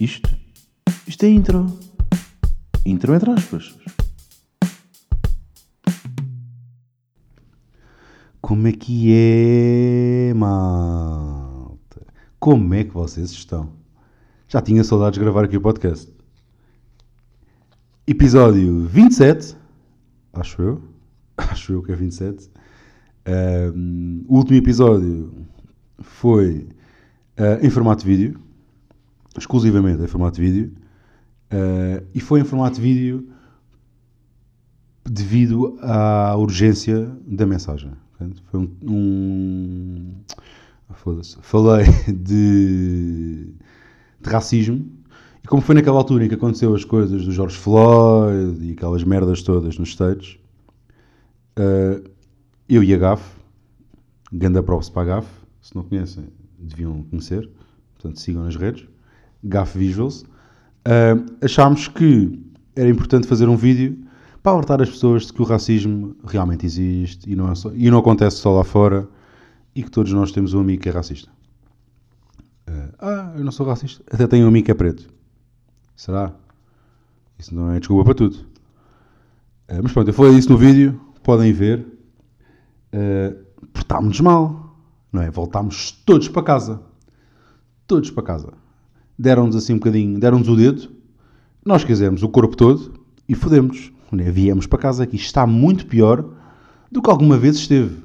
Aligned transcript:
Isto? 0.00 0.30
Isto 1.08 1.24
é 1.24 1.28
intro. 1.28 1.66
Intro 2.86 3.14
entre 3.14 3.32
aspas. 3.32 3.74
Como 8.40 8.68
é 8.68 8.72
que 8.72 9.12
é, 9.12 10.32
malta? 10.34 12.06
Como 12.38 12.74
é 12.74 12.84
que 12.84 12.94
vocês 12.94 13.32
estão? 13.32 13.72
Já 14.46 14.62
tinha 14.62 14.84
saudades 14.84 15.18
de 15.18 15.24
gravar 15.24 15.44
aqui 15.44 15.56
o 15.56 15.60
podcast. 15.60 16.08
Episódio 18.06 18.86
27. 18.86 19.56
Acho 20.32 20.62
eu. 20.62 20.82
Acho 21.36 21.72
eu 21.72 21.82
que 21.82 21.90
é 21.90 21.96
27. 21.96 22.48
Um, 23.74 24.24
o 24.28 24.36
último 24.36 24.58
episódio 24.58 25.34
foi 25.98 26.68
uh, 27.36 27.58
em 27.60 27.68
formato 27.68 28.04
vídeo, 28.04 28.38
exclusivamente 29.42 30.02
em 30.02 30.06
formato 30.06 30.40
vídeo, 30.40 30.72
uh, 31.52 32.06
e 32.14 32.20
foi 32.20 32.40
em 32.40 32.44
formato 32.44 32.80
vídeo 32.80 33.28
devido 35.04 35.78
à 35.80 36.36
urgência 36.36 37.10
da 37.26 37.46
mensagem. 37.46 37.92
Foi 38.50 38.60
um. 38.60 38.70
um 38.82 40.14
falei 41.42 41.86
de, 42.12 43.52
de 44.20 44.30
racismo. 44.30 44.86
E 45.42 45.46
como 45.46 45.62
foi 45.62 45.74
naquela 45.74 45.98
altura 45.98 46.24
em 46.24 46.28
que 46.28 46.34
aconteceu 46.34 46.74
as 46.74 46.84
coisas 46.84 47.24
do 47.24 47.32
George 47.32 47.56
Floyd 47.56 48.58
e 48.64 48.72
aquelas 48.72 49.04
merdas 49.04 49.42
todas 49.42 49.78
nos 49.78 49.90
States, 49.90 50.38
uh, 51.58 52.02
eu 52.68 52.82
e 52.82 52.92
a 52.92 52.98
GAF, 52.98 53.22
Ganda 54.32 54.62
Props 54.62 54.90
para 54.90 55.02
a 55.02 55.04
GAF, 55.16 55.28
se 55.62 55.74
não 55.74 55.84
conhecem, 55.84 56.24
deviam 56.58 57.02
conhecer, 57.04 57.48
portanto 57.94 58.20
sigam 58.20 58.44
nas 58.44 58.56
redes, 58.56 58.86
GAF 59.42 59.76
Visuals, 59.78 60.22
uh, 60.22 61.44
achámos 61.44 61.88
que 61.88 62.38
era 62.74 62.88
importante 62.88 63.26
fazer 63.26 63.48
um 63.48 63.56
vídeo 63.56 63.98
para 64.42 64.52
alertar 64.52 64.80
as 64.80 64.90
pessoas 64.90 65.26
de 65.26 65.32
que 65.32 65.42
o 65.42 65.44
racismo 65.44 66.16
realmente 66.24 66.64
existe 66.64 67.30
e 67.30 67.34
não, 67.34 67.50
é 67.50 67.54
só, 67.54 67.72
e 67.74 67.90
não 67.90 67.98
acontece 67.98 68.36
só 68.36 68.56
lá 68.56 68.64
fora 68.64 69.08
e 69.74 69.82
que 69.82 69.90
todos 69.90 70.12
nós 70.12 70.32
temos 70.32 70.54
um 70.54 70.60
amigo 70.60 70.82
que 70.82 70.88
é 70.88 70.92
racista. 70.92 71.30
Uh, 72.68 72.94
ah, 72.98 73.32
eu 73.36 73.44
não 73.44 73.52
sou 73.52 73.66
racista, 73.66 74.02
até 74.10 74.26
tenho 74.26 74.44
um 74.44 74.48
amigo 74.48 74.66
que 74.66 74.70
é 74.70 74.74
preto. 74.74 75.08
Será? 75.96 76.32
Isso 77.38 77.54
não 77.54 77.72
é 77.72 77.78
desculpa 77.78 78.04
para 78.04 78.14
tudo. 78.14 78.36
Uh, 79.68 79.80
mas 79.82 79.92
pronto, 79.92 80.08
eu 80.08 80.14
falei 80.14 80.32
isso 80.34 80.50
no 80.50 80.58
vídeo, 80.58 81.00
podem 81.22 81.52
ver. 81.52 81.86
Uh, 82.92 83.44
portámos-nos 83.72 84.20
mal, 84.20 84.76
não 85.12 85.22
é? 85.22 85.30
Voltámos 85.30 85.92
todos 86.06 86.28
para 86.28 86.42
casa. 86.42 86.80
Todos 87.86 88.10
para 88.10 88.22
casa. 88.22 88.52
Deram-nos 89.18 89.56
assim 89.56 89.74
um 89.74 89.78
bocadinho, 89.78 90.18
deram-nos 90.18 90.48
o 90.48 90.54
dedo, 90.54 90.90
nós 91.64 91.84
quisemos 91.84 92.22
o 92.22 92.28
corpo 92.28 92.56
todo 92.56 92.94
e 93.28 93.34
fodemos. 93.34 93.92
É? 94.16 94.30
Viemos 94.30 94.66
para 94.66 94.78
casa 94.78 95.04
isto 95.04 95.16
está 95.16 95.46
muito 95.46 95.86
pior 95.86 96.24
do 96.90 97.02
que 97.02 97.10
alguma 97.10 97.36
vez 97.36 97.56
esteve. 97.56 97.96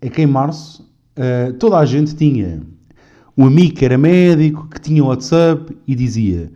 É 0.00 0.08
que 0.08 0.22
em 0.22 0.26
março 0.26 0.82
uh, 1.16 1.52
toda 1.54 1.78
a 1.78 1.84
gente 1.84 2.14
tinha 2.14 2.62
um 3.36 3.46
amigo 3.46 3.74
que 3.74 3.84
era 3.84 3.98
médico, 3.98 4.68
que 4.68 4.80
tinha 4.80 5.04
WhatsApp 5.04 5.76
e 5.86 5.94
dizia 5.94 6.50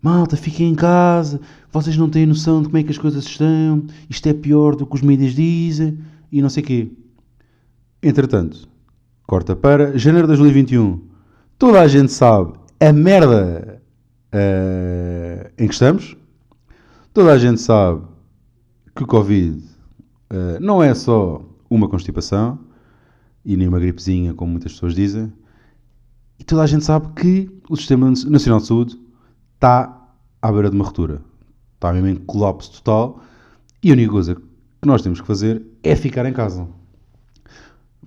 Malta, 0.00 0.36
fiquem 0.36 0.70
em 0.70 0.74
casa, 0.74 1.40
vocês 1.72 1.96
não 1.96 2.10
têm 2.10 2.26
noção 2.26 2.60
de 2.60 2.68
como 2.68 2.76
é 2.76 2.82
que 2.82 2.90
as 2.90 2.98
coisas 2.98 3.24
estão, 3.24 3.84
isto 4.08 4.28
é 4.28 4.34
pior 4.34 4.76
do 4.76 4.86
que 4.86 4.96
os 4.96 5.00
mídias 5.00 5.34
dizem 5.34 5.98
e 6.30 6.42
não 6.42 6.50
sei 6.50 6.62
quê. 6.62 6.92
Entretanto, 8.02 8.68
corta 9.26 9.56
para 9.56 9.96
janeiro 9.96 10.26
de 10.26 10.36
2021. 10.36 11.00
Toda 11.58 11.80
a 11.80 11.88
gente 11.88 12.12
sabe 12.12 12.52
a 12.80 12.92
merda 12.92 13.82
uh, 14.32 15.52
em 15.58 15.66
que 15.66 15.72
estamos. 15.72 16.16
Toda 17.12 17.32
a 17.32 17.38
gente 17.38 17.60
sabe 17.60 18.02
que 18.94 19.04
o 19.04 19.06
Covid 19.06 19.58
uh, 19.58 20.60
não 20.60 20.82
é 20.82 20.94
só 20.94 21.44
uma 21.70 21.88
constipação 21.88 22.58
e 23.44 23.56
nem 23.56 23.68
uma 23.68 23.78
gripezinha, 23.78 24.34
como 24.34 24.52
muitas 24.52 24.72
pessoas 24.72 24.94
dizem. 24.94 25.32
E 26.38 26.44
toda 26.44 26.62
a 26.62 26.66
gente 26.66 26.84
sabe 26.84 27.12
que 27.14 27.50
o 27.68 27.76
Sistema 27.76 28.10
Nacional 28.10 28.60
de 28.60 28.66
Saúde 28.66 28.98
está 29.54 30.08
à 30.42 30.52
beira 30.52 30.70
de 30.70 30.76
uma 30.76 30.84
ruptura. 30.84 31.22
Está 31.74 31.92
mesmo 31.92 32.08
em 32.08 32.16
colapso 32.16 32.72
total. 32.72 33.22
E 33.82 33.90
a 33.90 33.92
única 33.92 34.10
coisa 34.10 34.34
que 34.34 34.86
nós 34.86 35.02
temos 35.02 35.20
que 35.20 35.26
fazer 35.26 35.62
é 35.82 35.94
ficar 35.94 36.26
em 36.26 36.32
casa. 36.32 36.66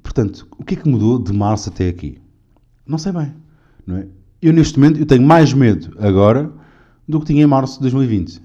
Portanto, 0.02 0.48
o 0.58 0.64
que 0.64 0.74
é 0.74 0.78
que 0.78 0.90
mudou 0.90 1.20
de 1.20 1.32
março 1.32 1.70
até 1.70 1.88
aqui? 1.88 2.20
Não 2.86 2.98
sei 2.98 3.12
bem. 3.12 3.34
Não 3.86 3.98
é? 3.98 4.08
Eu, 4.42 4.54
neste 4.54 4.80
momento, 4.80 5.00
eu 5.00 5.06
tenho 5.06 5.24
mais 5.24 5.54
medo 5.54 5.96
agora 6.00 6.52
do 7.08 7.20
que 7.20 7.28
tinha 7.28 7.44
em 7.44 7.48
março 7.48 7.76
de 7.76 7.82
2020. 7.82 8.42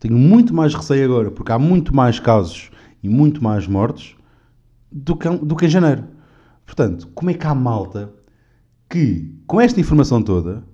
Tenho 0.00 0.16
muito 0.16 0.52
mais 0.52 0.74
receio 0.74 1.04
agora, 1.04 1.30
porque 1.30 1.52
há 1.52 1.58
muito 1.58 1.94
mais 1.94 2.18
casos 2.18 2.70
e 3.02 3.08
muito 3.08 3.42
mais 3.42 3.66
mortes 3.66 4.16
do 4.90 5.16
que, 5.16 5.28
do 5.28 5.54
que 5.54 5.66
em 5.66 5.68
janeiro. 5.68 6.04
Portanto, 6.64 7.08
como 7.14 7.30
é 7.30 7.34
que 7.34 7.46
há 7.46 7.54
malta 7.54 8.12
que, 8.90 9.32
com 9.46 9.60
esta 9.60 9.80
informação 9.80 10.22
toda, 10.22 10.64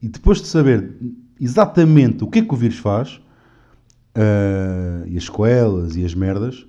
e 0.00 0.08
depois 0.08 0.40
de 0.40 0.46
saber 0.46 0.96
exatamente 1.40 2.24
o 2.24 2.28
que 2.28 2.38
é 2.38 2.42
que 2.42 2.54
o 2.54 2.56
vírus 2.56 2.78
faz, 2.78 3.20
uh, 4.16 5.06
e 5.06 5.16
as 5.16 5.28
coelas 5.28 5.94
e 5.96 6.04
as 6.04 6.14
merdas, 6.14 6.66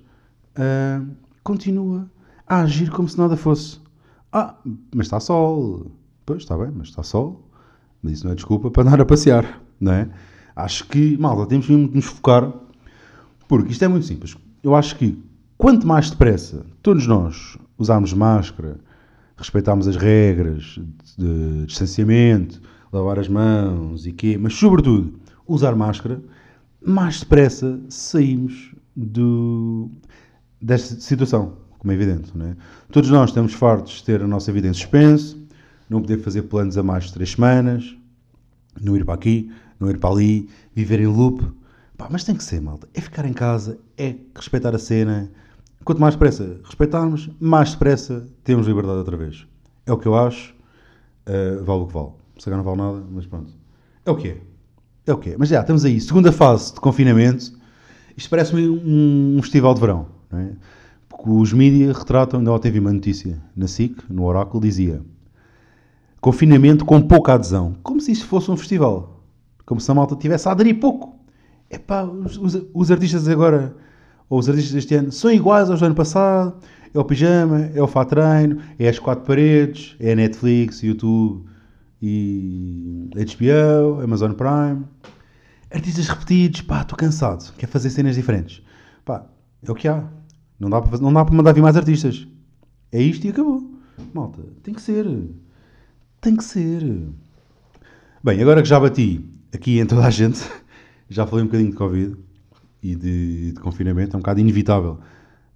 uh, 0.56 1.08
continua 1.42 2.10
a 2.46 2.60
agir 2.60 2.90
como 2.90 3.08
se 3.08 3.18
nada 3.18 3.36
fosse. 3.36 3.80
Ah, 4.30 4.54
mas 4.94 5.06
está 5.06 5.18
sol. 5.18 5.90
Pois, 6.28 6.42
está 6.42 6.58
bem, 6.58 6.70
mas 6.76 6.88
está 6.88 7.02
sol. 7.02 7.48
Mas 8.02 8.12
isso 8.12 8.26
não 8.26 8.32
é 8.32 8.34
desculpa 8.34 8.70
para 8.70 8.82
andar 8.82 9.00
a 9.00 9.06
passear, 9.06 9.62
não 9.80 9.92
é? 9.92 10.10
Acho 10.54 10.86
que, 10.86 11.16
malta, 11.16 11.46
temos 11.46 11.66
mesmo 11.66 11.88
de 11.88 11.94
nos 11.94 12.04
focar, 12.04 12.52
porque 13.48 13.72
isto 13.72 13.82
é 13.82 13.88
muito 13.88 14.04
simples. 14.04 14.36
Eu 14.62 14.76
acho 14.76 14.94
que 14.96 15.18
quanto 15.56 15.86
mais 15.86 16.10
depressa 16.10 16.66
todos 16.82 17.06
nós 17.06 17.56
usarmos 17.78 18.12
máscara, 18.12 18.78
respeitarmos 19.38 19.88
as 19.88 19.96
regras 19.96 20.78
de 21.16 21.64
distanciamento, 21.64 22.60
lavar 22.92 23.18
as 23.18 23.26
mãos 23.26 24.04
e 24.04 24.12
quê, 24.12 24.36
mas 24.38 24.52
sobretudo 24.52 25.18
usar 25.46 25.74
máscara, 25.74 26.22
mais 26.86 27.20
depressa 27.20 27.80
saímos 27.88 28.74
do, 28.94 29.90
desta 30.60 31.00
situação 31.00 31.56
como 31.78 31.90
é 31.90 31.94
evidente. 31.94 32.36
Não 32.36 32.48
é? 32.48 32.56
Todos 32.92 33.08
nós 33.08 33.30
estamos 33.30 33.54
fartos 33.54 33.94
de 33.94 34.04
ter 34.04 34.22
a 34.22 34.26
nossa 34.26 34.52
vida 34.52 34.68
em 34.68 34.74
suspenso, 34.74 35.47
não 35.88 36.00
poder 36.00 36.18
fazer 36.18 36.42
planos 36.42 36.76
a 36.76 36.82
mais 36.82 37.04
de 37.04 37.14
três 37.14 37.32
semanas, 37.32 37.96
não 38.80 38.96
ir 38.96 39.04
para 39.04 39.14
aqui, 39.14 39.50
não 39.78 39.90
ir 39.90 39.98
para 39.98 40.10
ali, 40.10 40.48
viver 40.74 41.00
em 41.00 41.06
loop. 41.06 41.44
Pá, 41.96 42.08
mas 42.10 42.24
tem 42.24 42.34
que 42.34 42.44
ser, 42.44 42.60
malta. 42.60 42.88
É 42.94 43.00
ficar 43.00 43.24
em 43.24 43.32
casa, 43.32 43.78
é 43.96 44.14
respeitar 44.34 44.74
a 44.74 44.78
cena. 44.78 45.30
Quanto 45.84 46.00
mais 46.00 46.14
depressa 46.14 46.60
respeitarmos, 46.64 47.30
mais 47.40 47.72
depressa 47.72 48.28
temos 48.44 48.66
liberdade 48.66 48.98
outra 48.98 49.16
vez. 49.16 49.46
É 49.86 49.92
o 49.92 49.98
que 49.98 50.06
eu 50.06 50.14
acho. 50.14 50.54
Uh, 51.26 51.64
vale 51.64 51.82
o 51.82 51.86
que 51.86 51.94
vale. 51.94 52.10
Se 52.38 52.50
não 52.50 52.62
vale 52.62 52.78
nada, 52.78 53.02
mas 53.10 53.26
pronto. 53.26 53.52
É 54.04 54.10
o 54.10 54.16
que 54.16 54.28
é. 54.28 54.40
É 55.06 55.12
o 55.12 55.18
que 55.18 55.30
é. 55.30 55.36
Mas 55.38 55.48
já, 55.48 55.60
estamos 55.60 55.84
aí. 55.84 56.00
Segunda 56.00 56.30
fase 56.30 56.74
de 56.74 56.80
confinamento. 56.80 57.52
Isto 58.16 58.30
parece-me 58.30 58.68
um, 58.68 59.38
um 59.38 59.42
festival 59.42 59.74
de 59.74 59.80
verão. 59.80 60.06
Não 60.30 60.38
é? 60.38 60.52
que 61.22 61.30
os 61.30 61.52
mídias 61.52 61.98
retratam, 61.98 62.38
ainda 62.38 62.58
teve 62.60 62.78
uma 62.78 62.92
notícia 62.92 63.42
na 63.56 63.66
SIC, 63.66 64.04
no 64.08 64.24
Oráculo, 64.24 64.62
dizia 64.62 65.02
confinamento 66.20 66.84
com 66.84 67.00
pouca 67.00 67.34
adesão, 67.34 67.76
como 67.82 68.00
se 68.00 68.12
isto 68.12 68.26
fosse 68.26 68.50
um 68.50 68.56
festival, 68.56 69.24
como 69.64 69.80
se 69.80 69.90
a 69.90 69.94
malta 69.94 70.16
tivesse 70.16 70.48
a 70.48 70.52
aderir 70.52 70.78
pouco. 70.78 71.16
Epá, 71.70 72.02
os, 72.02 72.36
os, 72.38 72.62
os 72.72 72.90
artistas 72.90 73.28
agora, 73.28 73.76
ou 74.28 74.38
os 74.38 74.48
artistas 74.48 74.72
deste 74.72 74.94
ano, 74.94 75.12
são 75.12 75.30
iguais 75.30 75.70
aos 75.70 75.80
do 75.80 75.86
ano 75.86 75.94
passado, 75.94 76.56
é 76.92 76.98
o 76.98 77.04
pijama, 77.04 77.70
é 77.74 77.82
o 77.82 77.86
fato 77.86 78.10
treino, 78.10 78.60
é 78.78 78.88
as 78.88 78.98
quatro 78.98 79.24
paredes, 79.24 79.94
é 80.00 80.12
a 80.12 80.16
Netflix, 80.16 80.82
YouTube 80.82 81.44
e 82.00 83.10
HBO, 83.12 84.02
Amazon 84.02 84.32
Prime. 84.32 84.84
Artistas 85.70 86.08
repetidos, 86.08 86.62
pá, 86.62 86.80
estou 86.80 86.96
cansado, 86.96 87.52
quer 87.58 87.66
fazer 87.66 87.90
cenas 87.90 88.16
diferentes. 88.16 88.62
Pá, 89.04 89.26
é 89.62 89.70
o 89.70 89.74
que 89.74 89.86
há. 89.86 90.04
Não 90.58 90.70
dá, 90.70 90.80
para, 90.80 90.98
não 90.98 91.12
dá 91.12 91.24
para 91.24 91.34
mandar 91.34 91.52
vir 91.52 91.62
mais 91.62 91.76
artistas. 91.76 92.26
É 92.90 93.02
isto 93.02 93.26
e 93.26 93.30
acabou. 93.30 93.70
Malta, 94.14 94.42
tem 94.62 94.72
que 94.72 94.80
ser. 94.80 95.06
Tem 96.20 96.34
que 96.34 96.42
ser. 96.42 96.82
Bem, 98.24 98.42
agora 98.42 98.60
que 98.60 98.68
já 98.68 98.80
bati 98.80 99.24
aqui 99.52 99.78
em 99.78 99.86
toda 99.86 100.04
a 100.04 100.10
gente, 100.10 100.40
já 101.08 101.26
falei 101.26 101.44
um 101.44 101.46
bocadinho 101.46 101.70
de 101.70 101.76
Covid 101.76 102.16
e 102.82 102.96
de, 102.96 103.52
de 103.52 103.60
confinamento, 103.60 104.14
é 104.14 104.16
um 104.16 104.20
bocado 104.20 104.40
inevitável. 104.40 104.98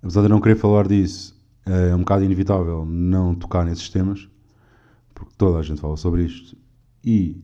Apesar 0.01 0.21
de 0.21 0.27
eu 0.27 0.31
não 0.31 0.41
querer 0.41 0.57
falar 0.57 0.87
disso, 0.87 1.37
é 1.67 1.95
um 1.95 2.01
bocado 2.01 2.25
inevitável 2.25 2.85
não 2.87 3.35
tocar 3.35 3.65
nesses 3.65 3.89
temas, 3.89 4.29
porque 5.15 5.33
toda 5.37 5.59
a 5.59 5.63
gente 5.63 5.81
fala 5.81 5.97
sobre 5.97 6.25
isto. 6.25 6.57
E 7.05 7.43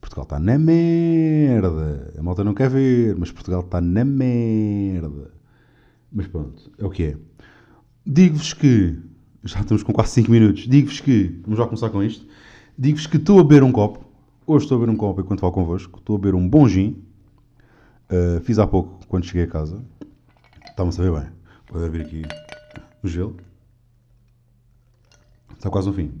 Portugal 0.00 0.24
está 0.24 0.38
na 0.38 0.58
merda. 0.58 2.12
A 2.16 2.22
malta 2.22 2.44
não 2.44 2.54
quer 2.54 2.70
ver, 2.70 3.16
mas 3.18 3.32
Portugal 3.32 3.60
está 3.60 3.80
na 3.80 4.04
merda. 4.04 5.32
Mas 6.12 6.28
pronto, 6.28 6.70
é 6.78 6.84
o 6.84 6.90
que 6.90 7.04
é. 7.04 7.16
Digo-vos 8.06 8.52
que. 8.52 8.98
Já 9.44 9.60
estamos 9.60 9.82
com 9.82 9.92
quase 9.92 10.12
5 10.12 10.30
minutos. 10.30 10.68
Digo-vos 10.68 11.00
que. 11.00 11.40
Vamos 11.42 11.58
já 11.58 11.64
começar 11.66 11.90
com 11.90 12.02
isto. 12.02 12.26
Digo-vos 12.78 13.06
que 13.06 13.18
estou 13.18 13.38
a 13.38 13.42
beber 13.42 13.62
um 13.62 13.70
copo. 13.70 14.04
Hoje 14.46 14.64
estou 14.64 14.76
a 14.76 14.80
beber 14.80 14.92
um 14.92 14.96
copo 14.96 15.20
enquanto 15.20 15.40
falo 15.40 15.52
convosco. 15.52 15.98
Estou 15.98 16.16
a 16.16 16.18
beber 16.18 16.34
um 16.34 16.48
bom 16.48 16.66
gin. 16.66 17.02
Uh, 18.10 18.40
fiz 18.40 18.58
há 18.58 18.66
pouco, 18.66 19.06
quando 19.08 19.24
cheguei 19.24 19.44
a 19.44 19.46
casa. 19.46 19.82
Está-me 20.66 20.88
a 20.88 20.92
saber 20.92 21.12
bem. 21.12 21.28
Pode 21.66 21.84
abrir 21.84 22.02
aqui 22.02 22.22
o 23.02 23.08
gelo. 23.08 23.36
Está 25.54 25.68
quase 25.68 25.86
no 25.86 25.92
fim. 25.92 26.12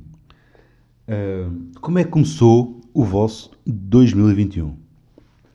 Uh, 1.08 1.70
como 1.80 1.98
é 1.98 2.04
que 2.04 2.10
começou 2.10 2.80
o 2.92 3.02
vosso 3.02 3.50
2021? 3.66 4.76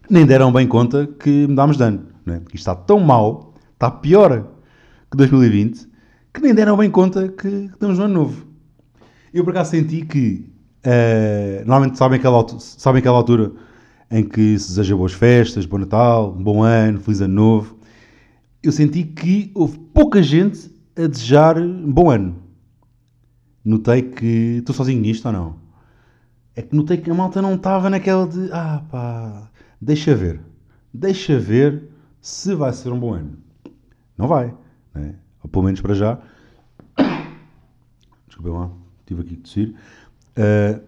Nem 0.09 0.25
deram 0.25 0.51
bem 0.51 0.67
conta 0.67 1.05
que 1.05 1.45
mudámos 1.47 1.77
de 1.77 1.83
ano. 1.83 2.07
Não 2.25 2.33
é? 2.33 2.37
Isto 2.37 2.55
está 2.55 2.75
tão 2.75 2.99
mal, 2.99 3.53
está 3.73 3.91
pior 3.91 4.47
que 5.11 5.15
2020, 5.17 5.87
que 6.33 6.41
nem 6.41 6.55
deram 6.55 6.75
bem 6.75 6.89
conta 6.89 7.27
que 7.27 7.47
estamos 7.47 7.99
no 7.99 8.05
ano 8.05 8.13
novo. 8.13 8.47
Eu 9.33 9.43
por 9.43 9.51
acaso 9.51 9.71
senti 9.71 10.05
que, 10.05 10.49
uh, 10.87 11.59
normalmente 11.65 11.97
sabem 11.97 12.17
aquela, 12.17 12.47
sabem 12.59 12.99
aquela 12.99 13.17
altura 13.17 13.51
em 14.09 14.23
que 14.23 14.57
se 14.57 14.69
deseja 14.69 14.95
boas 14.95 15.13
festas, 15.13 15.65
bom 15.65 15.77
Natal, 15.77 16.31
bom 16.31 16.63
ano, 16.63 16.99
feliz 16.99 17.21
ano 17.21 17.33
novo. 17.33 17.77
Eu 18.63 18.71
senti 18.71 19.03
que 19.03 19.51
houve 19.53 19.77
pouca 19.93 20.23
gente 20.23 20.71
a 20.95 21.07
desejar 21.07 21.55
bom 21.59 22.09
ano 22.09 22.47
notei 23.67 24.01
que. 24.01 24.57
Estou 24.59 24.73
sozinho 24.73 25.01
nisto 25.01 25.25
ou 25.25 25.31
não? 25.31 25.55
É 26.55 26.61
que 26.61 26.75
notei 26.75 26.97
que 26.97 27.11
a 27.11 27.13
malta 27.13 27.41
não 27.41 27.55
estava 27.55 27.89
naquela 27.89 28.25
de. 28.25 28.49
Ah 28.51 28.81
pá, 28.89 29.51
deixa 29.79 30.15
ver. 30.15 30.39
Deixa 30.93 31.37
ver 31.37 31.89
se 32.21 32.55
vai 32.55 32.71
ser 32.73 32.91
um 32.91 32.99
bom 32.99 33.13
ano. 33.13 33.37
Não 34.17 34.27
vai. 34.27 34.55
Né? 34.95 35.15
Ou 35.43 35.49
pelo 35.49 35.65
menos 35.65 35.81
para 35.81 35.93
já. 35.93 36.17
Desculpa 38.27 38.49
lá, 38.57 38.71
estive 38.99 39.21
aqui 39.21 39.35
a 39.35 39.43
tossir. 39.43 39.75
Uh, 40.37 40.81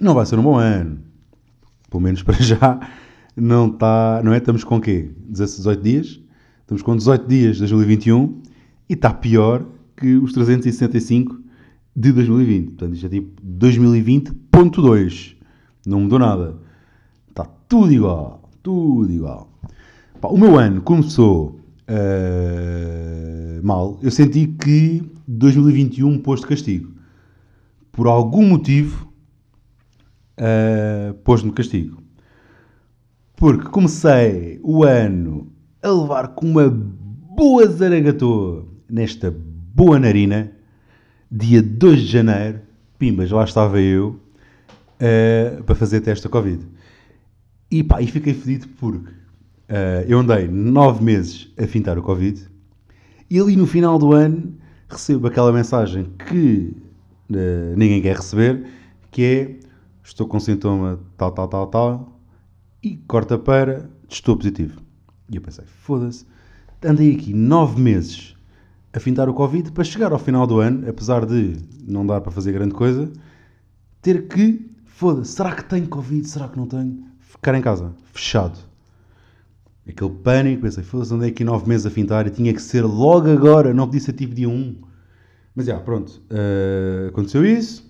não 0.00 0.14
vai 0.14 0.26
ser 0.26 0.38
um 0.38 0.42
bom 0.42 0.56
ano. 0.56 0.98
Pelo 1.90 2.02
menos 2.02 2.22
para 2.22 2.34
já. 2.42 2.78
Não 3.36 3.68
está. 3.68 4.20
Não 4.24 4.32
é? 4.32 4.38
Estamos 4.38 4.64
com 4.64 4.76
o 4.76 4.80
quê? 4.80 5.10
18 5.28 5.82
dias? 5.82 6.20
Estamos 6.60 6.82
com 6.82 6.96
18 6.96 7.26
dias 7.26 7.54
de 7.56 7.60
2021 7.60 8.42
e 8.88 8.94
está 8.94 9.12
pior 9.12 9.66
que 9.96 10.16
os 10.16 10.32
365 10.32 11.40
de 11.94 12.12
2020. 12.12 12.66
Portanto, 12.66 12.94
isto 12.94 13.06
é 13.06 13.08
tipo 13.08 13.42
2020.2. 13.42 15.36
Não 15.86 16.00
mudou 16.00 16.18
nada. 16.18 16.56
Está 17.28 17.44
tudo 17.68 17.92
igual. 17.92 18.48
Tudo 18.62 19.12
igual. 19.12 19.50
Pá, 20.20 20.28
o 20.28 20.38
meu 20.38 20.58
ano 20.58 20.80
começou 20.80 21.60
uh, 21.88 23.66
mal. 23.66 23.98
Eu 24.02 24.10
senti 24.10 24.46
que 24.46 25.02
2021 25.28 26.18
pôs 26.18 26.40
de 26.40 26.46
castigo. 26.46 26.93
Por 27.94 28.08
algum 28.08 28.44
motivo, 28.48 29.12
uh, 30.38 31.14
pôs-me 31.22 31.52
castigo. 31.52 32.02
Porque 33.36 33.68
comecei 33.68 34.60
o 34.64 34.82
ano 34.82 35.52
a 35.80 35.88
levar 35.88 36.28
com 36.28 36.46
uma 36.46 36.68
boa 36.68 37.66
zaragatoa 37.68 38.66
nesta 38.90 39.32
boa 39.74 39.98
narina 39.98 40.52
dia 41.30 41.62
2 41.62 42.00
de 42.00 42.06
janeiro, 42.06 42.60
pimbas, 42.98 43.30
lá 43.30 43.44
estava 43.44 43.80
eu 43.80 44.20
uh, 45.00 45.62
para 45.62 45.74
fazer 45.76 46.00
teste 46.00 46.24
da 46.24 46.30
Covid. 46.30 46.66
E 47.70 47.82
pá, 47.84 48.02
e 48.02 48.06
fiquei 48.08 48.34
fedido 48.34 48.68
porque 48.78 49.08
uh, 49.08 50.04
eu 50.06 50.18
andei 50.18 50.48
9 50.48 51.02
meses 51.02 51.52
a 51.56 51.66
fintar 51.66 51.96
o 51.96 52.02
Covid 52.02 52.44
e 53.30 53.38
ali 53.38 53.56
no 53.56 53.66
final 53.66 53.98
do 53.98 54.12
ano 54.12 54.54
recebo 54.88 55.26
aquela 55.26 55.52
mensagem 55.52 56.12
que 56.28 56.83
ninguém 57.28 58.02
quer 58.02 58.16
receber, 58.16 58.66
que 59.10 59.22
é 59.22 59.60
estou 60.02 60.26
com 60.26 60.38
sintoma 60.38 61.00
tal, 61.16 61.32
tal, 61.32 61.48
tal, 61.48 61.66
tal 61.66 62.20
e 62.84 62.96
corta 63.08 63.38
para 63.38 63.88
estou 64.08 64.36
positivo. 64.36 64.80
E 65.30 65.36
eu 65.36 65.42
pensei, 65.42 65.64
foda-se, 65.64 66.26
andei 66.84 67.14
aqui 67.14 67.32
9 67.32 67.80
meses 67.80 68.36
a 68.92 69.00
fintar 69.00 69.28
o 69.28 69.34
Covid 69.34 69.72
para 69.72 69.82
chegar 69.82 70.12
ao 70.12 70.18
final 70.18 70.46
do 70.46 70.60
ano, 70.60 70.88
apesar 70.88 71.24
de 71.24 71.56
não 71.86 72.06
dar 72.06 72.20
para 72.20 72.30
fazer 72.30 72.52
grande 72.52 72.74
coisa, 72.74 73.10
ter 74.02 74.28
que, 74.28 74.70
foda-se, 74.84 75.32
será 75.32 75.52
que 75.52 75.64
tenho 75.64 75.88
Covid? 75.88 76.28
Será 76.28 76.46
que 76.48 76.58
não 76.58 76.66
tenho? 76.66 77.04
Ficar 77.20 77.54
em 77.54 77.62
casa, 77.62 77.92
fechado. 78.12 78.58
Aquele 79.88 80.10
pânico, 80.10 80.62
pensei, 80.62 80.84
foda-se, 80.84 81.12
andei 81.14 81.30
aqui 81.30 81.42
nove 81.42 81.66
meses 81.68 81.86
a 81.86 81.90
fintar 81.90 82.26
e 82.26 82.30
tinha 82.30 82.52
que 82.52 82.62
ser 82.62 82.82
logo 82.82 83.28
agora, 83.30 83.72
não 83.72 83.86
podia 83.86 84.00
ser 84.00 84.12
tipo 84.12 84.34
dia 84.34 84.48
1. 84.48 84.76
Mas 85.54 85.66
já, 85.66 85.78
pronto, 85.78 86.20
uh, 86.30 87.08
aconteceu 87.08 87.44
isso, 87.44 87.88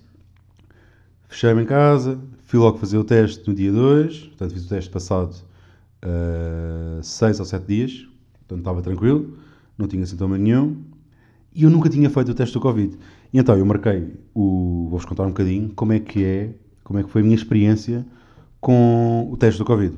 fechei-me 1.27 1.63
em 1.63 1.65
casa, 1.65 2.19
fui 2.43 2.59
logo 2.59 2.77
fazer 2.77 2.97
o 2.97 3.03
teste 3.03 3.47
no 3.47 3.55
dia 3.55 3.71
2, 3.71 4.19
portanto 4.27 4.53
fiz 4.53 4.65
o 4.65 4.69
teste 4.69 4.89
passado 4.89 5.35
6 7.01 7.37
uh, 7.37 7.41
ou 7.41 7.45
7 7.45 7.65
dias, 7.65 8.07
portanto 8.39 8.59
estava 8.59 8.81
tranquilo, 8.81 9.37
não 9.77 9.87
tinha 9.87 10.05
sintoma 10.05 10.37
nenhum, 10.37 10.83
e 11.55 11.63
eu 11.63 11.69
nunca 11.69 11.89
tinha 11.89 12.09
feito 12.09 12.31
o 12.31 12.35
teste 12.35 12.53
do 12.53 12.59
Covid. 12.59 12.97
E 13.33 13.39
então 13.39 13.57
eu 13.57 13.65
marquei 13.65 14.13
o. 14.33 14.87
Vou-vos 14.89 15.05
contar 15.05 15.23
um 15.23 15.29
bocadinho 15.29 15.69
como 15.69 15.93
é 15.93 15.99
que 15.99 16.23
é, 16.23 16.53
como 16.83 16.99
é 16.99 17.03
que 17.03 17.09
foi 17.09 17.21
a 17.21 17.23
minha 17.23 17.35
experiência 17.35 18.05
com 18.59 19.29
o 19.31 19.37
teste 19.37 19.57
do 19.59 19.65
Covid. 19.65 19.97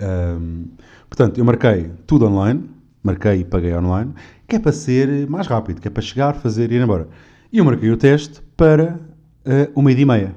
Um, 0.00 0.66
portanto, 1.08 1.38
eu 1.38 1.44
marquei 1.44 1.90
tudo 2.06 2.26
online, 2.26 2.68
marquei 3.02 3.40
e 3.40 3.44
paguei 3.44 3.74
online, 3.74 4.14
que 4.46 4.56
é 4.56 4.58
para 4.58 4.72
ser 4.72 5.28
mais 5.28 5.46
rápido, 5.46 5.80
que 5.80 5.88
é 5.88 5.90
para 5.90 6.02
chegar, 6.02 6.34
fazer 6.34 6.70
e 6.70 6.76
ir 6.76 6.82
embora. 6.82 7.08
E 7.52 7.58
eu 7.58 7.64
marquei 7.64 7.90
o 7.90 7.96
teste 7.96 8.40
para 8.56 9.00
uh, 9.46 9.72
uma 9.74 9.90
e 9.92 10.04
meia. 10.04 10.34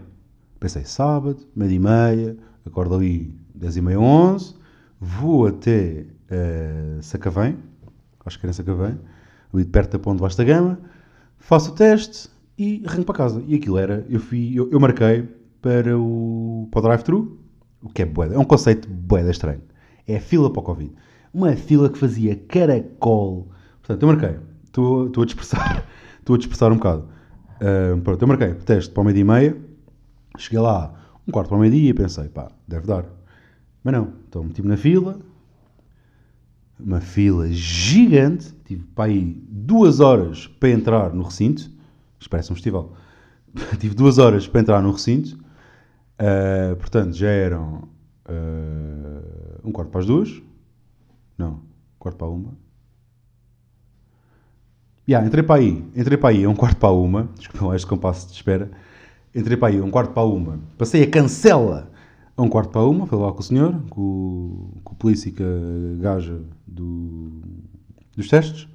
Pensei, 0.59 0.83
sábado, 0.83 1.47
meia 1.55 1.71
e 1.71 1.79
meia, 1.79 2.37
acordo 2.65 2.95
ali 2.95 3.37
10 3.53 3.77
e 3.77 3.81
meia, 3.81 3.99
11, 3.99 4.55
vou 4.99 5.47
até 5.47 6.05
uh, 6.31 7.01
Sacavém, 7.01 7.57
acho 8.25 8.39
que 8.39 8.45
era 8.45 8.53
Sacavém, 8.53 8.99
ali 9.53 9.65
perto 9.65 9.93
da 9.93 9.99
Ponte 9.99 10.19
Vasta 10.19 10.43
Gama, 10.43 10.79
faço 11.37 11.71
o 11.71 11.75
teste 11.75 12.29
e 12.57 12.83
arranco 12.85 13.05
para 13.05 13.15
casa. 13.15 13.43
E 13.47 13.55
aquilo 13.55 13.77
era, 13.77 14.05
eu, 14.09 14.19
fui, 14.19 14.53
eu, 14.55 14.69
eu 14.71 14.79
marquei 14.79 15.27
para 15.61 15.97
o, 15.97 16.67
para 16.71 16.79
o 16.79 16.83
drive-thru, 16.83 17.39
o 17.81 17.89
que 17.89 18.01
é 18.01 18.05
boeda, 18.05 18.35
é 18.35 18.39
um 18.39 18.45
conceito 18.45 18.89
boeda 18.89 19.29
estranho. 19.29 19.61
É 20.07 20.19
fila 20.19 20.51
para 20.51 20.59
o 20.59 20.63
Covid. 20.63 20.91
Uma 21.35 21.53
fila 21.53 21.89
que 21.89 21.97
fazia 21.97 22.33
caracol. 22.47 23.49
Portanto, 23.81 24.01
eu 24.01 24.07
marquei. 24.07 24.39
Estou, 24.63 25.21
a 25.21 25.25
dispersar, 25.25 25.85
estou 26.17 26.35
a 26.35 26.37
dispersar 26.37 26.71
um 26.71 26.77
bocado. 26.77 27.09
Uh, 27.59 27.99
pronto, 27.99 28.21
eu 28.21 28.27
marquei 28.27 28.53
teste 28.53 28.93
para 28.93 29.01
o 29.01 29.03
meio-dia 29.03 29.21
e 29.21 29.25
meia. 29.25 29.57
Cheguei 30.37 30.59
lá, 30.59 30.93
um 31.27 31.31
quarto 31.33 31.49
para 31.49 31.57
o 31.57 31.59
meio-dia 31.59 31.89
e 31.89 31.93
pensei, 31.93 32.29
pá, 32.29 32.49
deve 32.65 32.87
dar. 32.87 33.03
Mas 33.83 33.93
não, 33.93 34.13
então 34.29 34.45
meti-me 34.45 34.69
na 34.69 34.77
fila, 34.77 35.19
uma 36.79 37.01
fila 37.01 37.49
gigante, 37.49 38.53
tive 38.63 38.83
para 38.95 39.11
aí 39.11 39.37
duas 39.49 39.99
horas 39.99 40.47
para 40.47 40.69
entrar 40.69 41.13
no 41.13 41.23
recinto, 41.23 41.69
isto 42.17 42.29
parece 42.29 42.49
um 42.49 42.55
festival, 42.55 42.93
tive 43.77 43.93
duas 43.93 44.19
horas 44.19 44.47
para 44.47 44.61
entrar 44.61 44.81
no 44.81 44.91
recinto, 44.91 45.37
uh, 46.17 46.77
portanto 46.77 47.13
já 47.13 47.27
eram 47.27 47.89
uh, 48.29 49.67
um 49.67 49.71
quarto 49.73 49.89
para 49.89 49.99
as 49.99 50.07
duas, 50.07 50.41
não, 51.37 51.61
quarto 51.99 52.17
para 52.17 52.27
uma, 52.27 52.53
yeah, 55.07 55.25
entrei 55.25 55.43
para 55.43 55.55
aí, 55.55 55.83
entrei 55.95 56.17
para 56.17 56.29
aí 56.29 56.43
a 56.43 56.49
um 56.49 56.55
quarto 56.55 56.77
para 56.77 56.91
uma, 56.91 57.29
desculpa 57.37 57.67
lá 57.67 57.75
este 57.75 57.87
compasso 57.87 58.27
de 58.27 58.33
espera, 58.33 58.71
entrei 59.33 59.57
para 59.57 59.69
aí 59.69 59.79
a 59.79 59.83
um 59.83 59.91
quarto 59.91 60.13
para 60.13 60.23
uma, 60.23 60.59
passei 60.77 61.03
a 61.03 61.09
cancela 61.09 61.91
a 62.35 62.41
um 62.41 62.49
quarto 62.49 62.71
para 62.71 62.83
uma, 62.83 63.05
fui 63.05 63.17
lá 63.17 63.31
com 63.31 63.39
o 63.39 63.43
senhor, 63.43 63.73
com, 63.89 64.71
com 64.83 64.93
o 64.93 64.95
polícia 64.97 65.31
gaja 65.99 66.41
do, 66.67 67.41
dos 68.15 68.27
testes, 68.27 68.67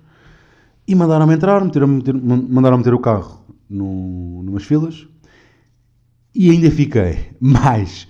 e 0.86 0.94
mandaram-me 0.94 1.34
entrar, 1.34 1.64
meteram, 1.64 1.86
meter, 1.86 2.14
mandaram 2.14 2.78
meter 2.78 2.94
o 2.94 2.98
carro 2.98 3.44
no, 3.68 4.42
numas 4.42 4.64
filas, 4.64 5.06
e 6.34 6.50
ainda 6.50 6.70
fiquei 6.70 7.30
mais 7.40 8.08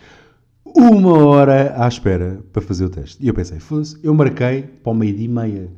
uma 0.74 1.18
hora 1.24 1.74
à 1.76 1.88
espera 1.88 2.40
para 2.52 2.62
fazer 2.62 2.84
o 2.84 2.90
teste. 2.90 3.22
E 3.22 3.28
eu 3.28 3.34
pensei, 3.34 3.58
fosse, 3.58 3.98
eu 4.02 4.14
marquei 4.14 4.62
para 4.62 4.92
o 4.92 4.94
meio-dia 4.94 5.24
e 5.24 5.28
meia. 5.28 5.70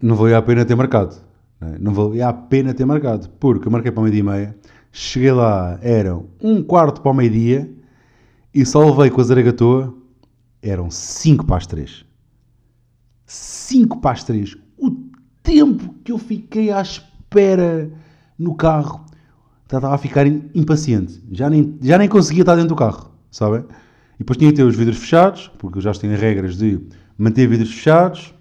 Não 0.00 0.14
valia 0.14 0.38
a 0.38 0.42
pena 0.42 0.64
ter 0.64 0.74
marcado. 0.74 1.16
Não, 1.60 1.68
é? 1.68 1.78
não 1.78 1.92
valia 1.92 2.28
a 2.28 2.32
pena 2.32 2.74
ter 2.74 2.84
marcado, 2.84 3.28
porque 3.40 3.68
eu 3.68 3.72
marquei 3.72 3.90
para 3.90 4.00
o 4.00 4.02
meio-dia 4.04 4.20
e 4.20 4.22
meia, 4.22 4.56
cheguei 4.92 5.32
lá, 5.32 5.78
eram 5.82 6.26
um 6.40 6.62
quarto 6.62 7.00
para 7.00 7.10
o 7.10 7.14
meio-dia, 7.14 7.70
e 8.54 8.64
só 8.64 8.84
levei 8.84 9.10
com 9.10 9.20
a 9.20 9.24
zaragatoa, 9.24 9.94
eram 10.62 10.90
5 10.90 11.46
para 11.46 11.56
as 11.56 11.66
3. 11.66 12.04
5 13.26 14.00
para 14.00 14.12
as 14.12 14.24
3. 14.24 14.56
O 14.78 14.90
tempo 15.42 15.94
que 16.04 16.12
eu 16.12 16.18
fiquei 16.18 16.70
à 16.70 16.80
espera 16.80 17.90
no 18.38 18.54
carro, 18.54 19.04
estava 19.64 19.94
a 19.94 19.98
ficar 19.98 20.26
impaciente. 20.26 21.22
Já 21.30 21.50
nem, 21.50 21.76
já 21.82 21.98
nem 21.98 22.08
conseguia 22.08 22.42
estar 22.42 22.54
dentro 22.54 22.70
do 22.70 22.76
carro, 22.76 23.10
sabem? 23.36 23.64
E 24.14 24.18
depois 24.18 24.36
tinha 24.36 24.50
que 24.50 24.56
ter 24.56 24.64
os 24.64 24.76
vidros 24.76 24.98
fechados, 24.98 25.50
porque 25.58 25.78
eu 25.78 25.82
já 25.82 25.92
tenho 25.92 26.16
regras 26.16 26.56
de 26.56 26.80
manter 27.18 27.46
vidros 27.46 27.72
fechados. 27.72 28.34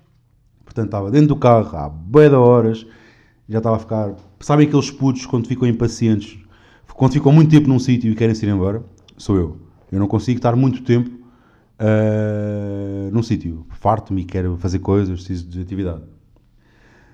Portanto, 0.64 0.86
estava 0.86 1.12
dentro 1.12 1.30
do 1.30 1.36
carro 1.36 1.78
há 1.78 1.90
boia 1.90 2.30
de 2.30 2.36
horas. 2.36 2.86
Já 3.48 3.60
estava 3.60 3.76
a 3.76 3.80
ficar... 3.80 4.16
Sabem 4.40 4.68
aqueles 4.68 4.90
putos 4.92 5.26
quando 5.26 5.48
ficam 5.48 5.68
impacientes? 5.68 6.40
Quando 6.94 7.14
ficam 7.14 7.32
muito 7.32 7.52
tempo 7.52 7.68
num 7.68 7.80
sítio 7.80 8.12
e 8.12 8.16
querem 8.16 8.34
se 8.34 8.46
ir 8.46 8.50
embora? 8.50 8.84
sou 9.18 9.38
eu. 9.38 9.58
Eu 9.92 10.00
não 10.00 10.08
consigo 10.08 10.38
estar 10.38 10.56
muito 10.56 10.84
tempo 10.84 11.10
uh, 11.80 13.12
num 13.12 13.24
sítio. 13.24 13.66
Farto-me 13.72 14.22
e 14.22 14.26
quero 14.26 14.58
fazer 14.58 14.80
coisas, 14.80 15.20
preciso 15.20 15.48
de 15.48 15.62
atividade. 15.62 16.04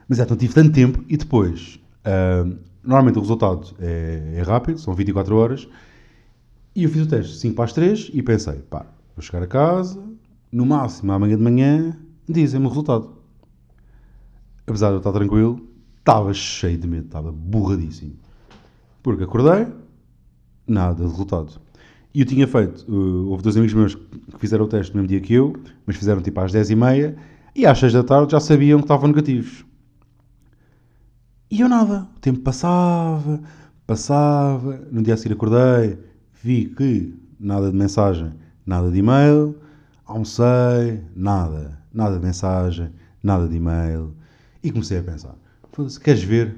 Mas 0.07 0.19
é, 0.19 0.23
então 0.23 0.35
tive 0.35 0.53
tanto 0.53 0.71
tempo 0.71 1.03
e 1.07 1.15
depois, 1.15 1.79
uh, 2.05 2.57
normalmente 2.83 3.17
o 3.17 3.21
resultado 3.21 3.67
é, 3.79 4.33
é, 4.35 4.41
rápido, 4.41 4.79
são 4.79 4.93
24 4.93 5.35
horas, 5.35 5.67
e 6.75 6.83
eu 6.83 6.89
fiz 6.89 7.05
o 7.05 7.09
teste 7.09 7.35
5 7.37 7.55
para 7.55 7.65
as 7.65 7.73
3 7.73 8.11
e 8.13 8.23
pensei, 8.23 8.59
pá, 8.69 8.85
vou 9.15 9.21
chegar 9.21 9.43
a 9.43 9.47
casa, 9.47 10.01
no 10.51 10.65
máximo 10.65 11.11
amanhã 11.11 11.37
de 11.37 11.43
manhã, 11.43 11.97
dizem-me 12.27 12.65
o 12.65 12.69
resultado. 12.69 13.17
Apesar 14.65 14.87
de 14.89 14.93
eu 14.93 14.97
estar 14.99 15.11
tranquilo, 15.11 15.67
estava 15.99 16.33
cheio 16.33 16.77
de 16.77 16.87
medo, 16.87 17.05
estava 17.05 17.31
borradíssimo. 17.31 18.15
Porque 19.03 19.23
acordei, 19.23 19.67
nada 20.67 20.95
de 20.95 21.09
resultado. 21.09 21.59
E 22.13 22.21
eu 22.21 22.25
tinha 22.25 22.47
feito, 22.47 22.85
uh, 22.91 23.29
houve 23.29 23.43
dois 23.43 23.55
amigos 23.55 23.73
meus 23.73 23.95
que 23.95 24.39
fizeram 24.39 24.65
o 24.65 24.67
teste 24.67 24.93
no 24.93 25.01
mesmo 25.01 25.09
dia 25.09 25.21
que 25.21 25.33
eu, 25.33 25.55
mas 25.85 25.95
fizeram 25.95 26.21
tipo 26.21 26.39
às 26.39 26.51
10h30 26.51 27.15
e 27.55 27.65
às 27.65 27.79
6 27.79 27.93
da 27.93 28.03
tarde 28.03 28.31
já 28.31 28.39
sabiam 28.39 28.79
que 28.79 28.85
estavam 28.85 29.07
negativos. 29.07 29.65
E 31.49 31.61
eu 31.61 31.69
nada. 31.69 32.07
O 32.15 32.19
tempo 32.19 32.39
passava, 32.39 33.41
passava. 33.85 34.87
No 34.89 35.01
dia 35.01 35.13
a 35.15 35.17
seguir 35.17 35.33
acordei, 35.33 35.97
vi 36.43 36.65
que 36.65 37.13
nada 37.39 37.71
de 37.71 37.77
mensagem, 37.77 38.33
nada 38.65 38.89
de 38.91 38.99
e-mail. 38.99 39.55
Almocei, 40.05 41.01
nada. 41.15 41.79
Nada 41.93 42.17
de 42.17 42.25
mensagem, 42.25 42.89
nada 43.23 43.47
de 43.47 43.55
e-mail. 43.55 44.13
E 44.63 44.71
comecei 44.71 44.99
a 44.99 45.03
pensar: 45.03 45.35
queres 46.03 46.23
ver 46.23 46.55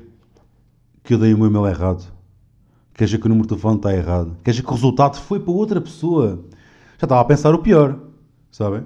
que 1.04 1.14
eu 1.14 1.18
dei 1.18 1.34
o 1.34 1.38
meu 1.38 1.48
e-mail 1.48 1.68
errado? 1.68 2.12
Quer 2.94 3.06
dizer 3.06 3.18
que 3.18 3.26
o 3.26 3.30
número 3.30 3.48
de 3.48 3.50
telefone 3.50 3.78
está 3.78 3.94
errado. 3.94 4.38
Quer 4.44 4.52
dizer 4.52 4.64
que 4.64 4.70
o 4.70 4.76
resultado 4.76 5.18
foi 5.18 5.40
para 5.40 5.52
outra 5.52 5.82
pessoa. 5.82 6.46
Já 7.00 7.06
estava 7.06 7.22
a 7.22 7.26
pensar 7.26 7.54
o 7.54 7.60
pior, 7.60 8.00
sabem? 8.52 8.84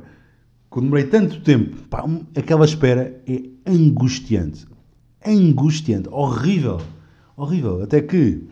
Quando 0.70 0.86
demorei 0.86 1.06
tanto 1.06 1.42
tempo, 1.42 1.76
pá, 1.90 2.06
aquela 2.36 2.66
espera 2.66 3.22
é 3.28 3.44
angustiante. 3.66 4.66
Angustiante. 5.26 6.08
Horrível. 6.10 6.80
Horrível. 7.36 7.84
Até 7.84 8.02
que, 8.02 8.48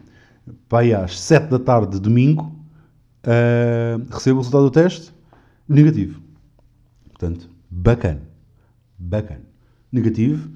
aí 0.71 0.93
às 0.93 1.19
7 1.19 1.49
da 1.49 1.59
tarde 1.59 1.93
de 1.93 1.99
domingo, 1.99 2.55
uh, 3.25 4.13
recebo 4.13 4.37
o 4.37 4.41
resultado 4.41 4.63
do 4.63 4.71
teste 4.71 5.13
negativo. 5.67 6.21
Portanto, 7.09 7.49
bacana. 7.69 8.21
Bacana. 8.97 9.41
Negativo. 9.91 10.49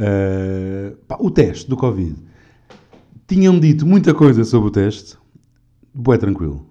Uh, 0.00 0.96
pá, 1.06 1.16
o 1.20 1.30
teste 1.30 1.68
do 1.68 1.76
Covid 1.76 2.16
tinham 3.26 3.58
dito 3.58 3.86
muita 3.86 4.12
coisa 4.12 4.44
sobre 4.44 4.68
o 4.68 4.70
teste. 4.70 5.16
Boé 5.94 6.18
tranquilo. 6.18 6.66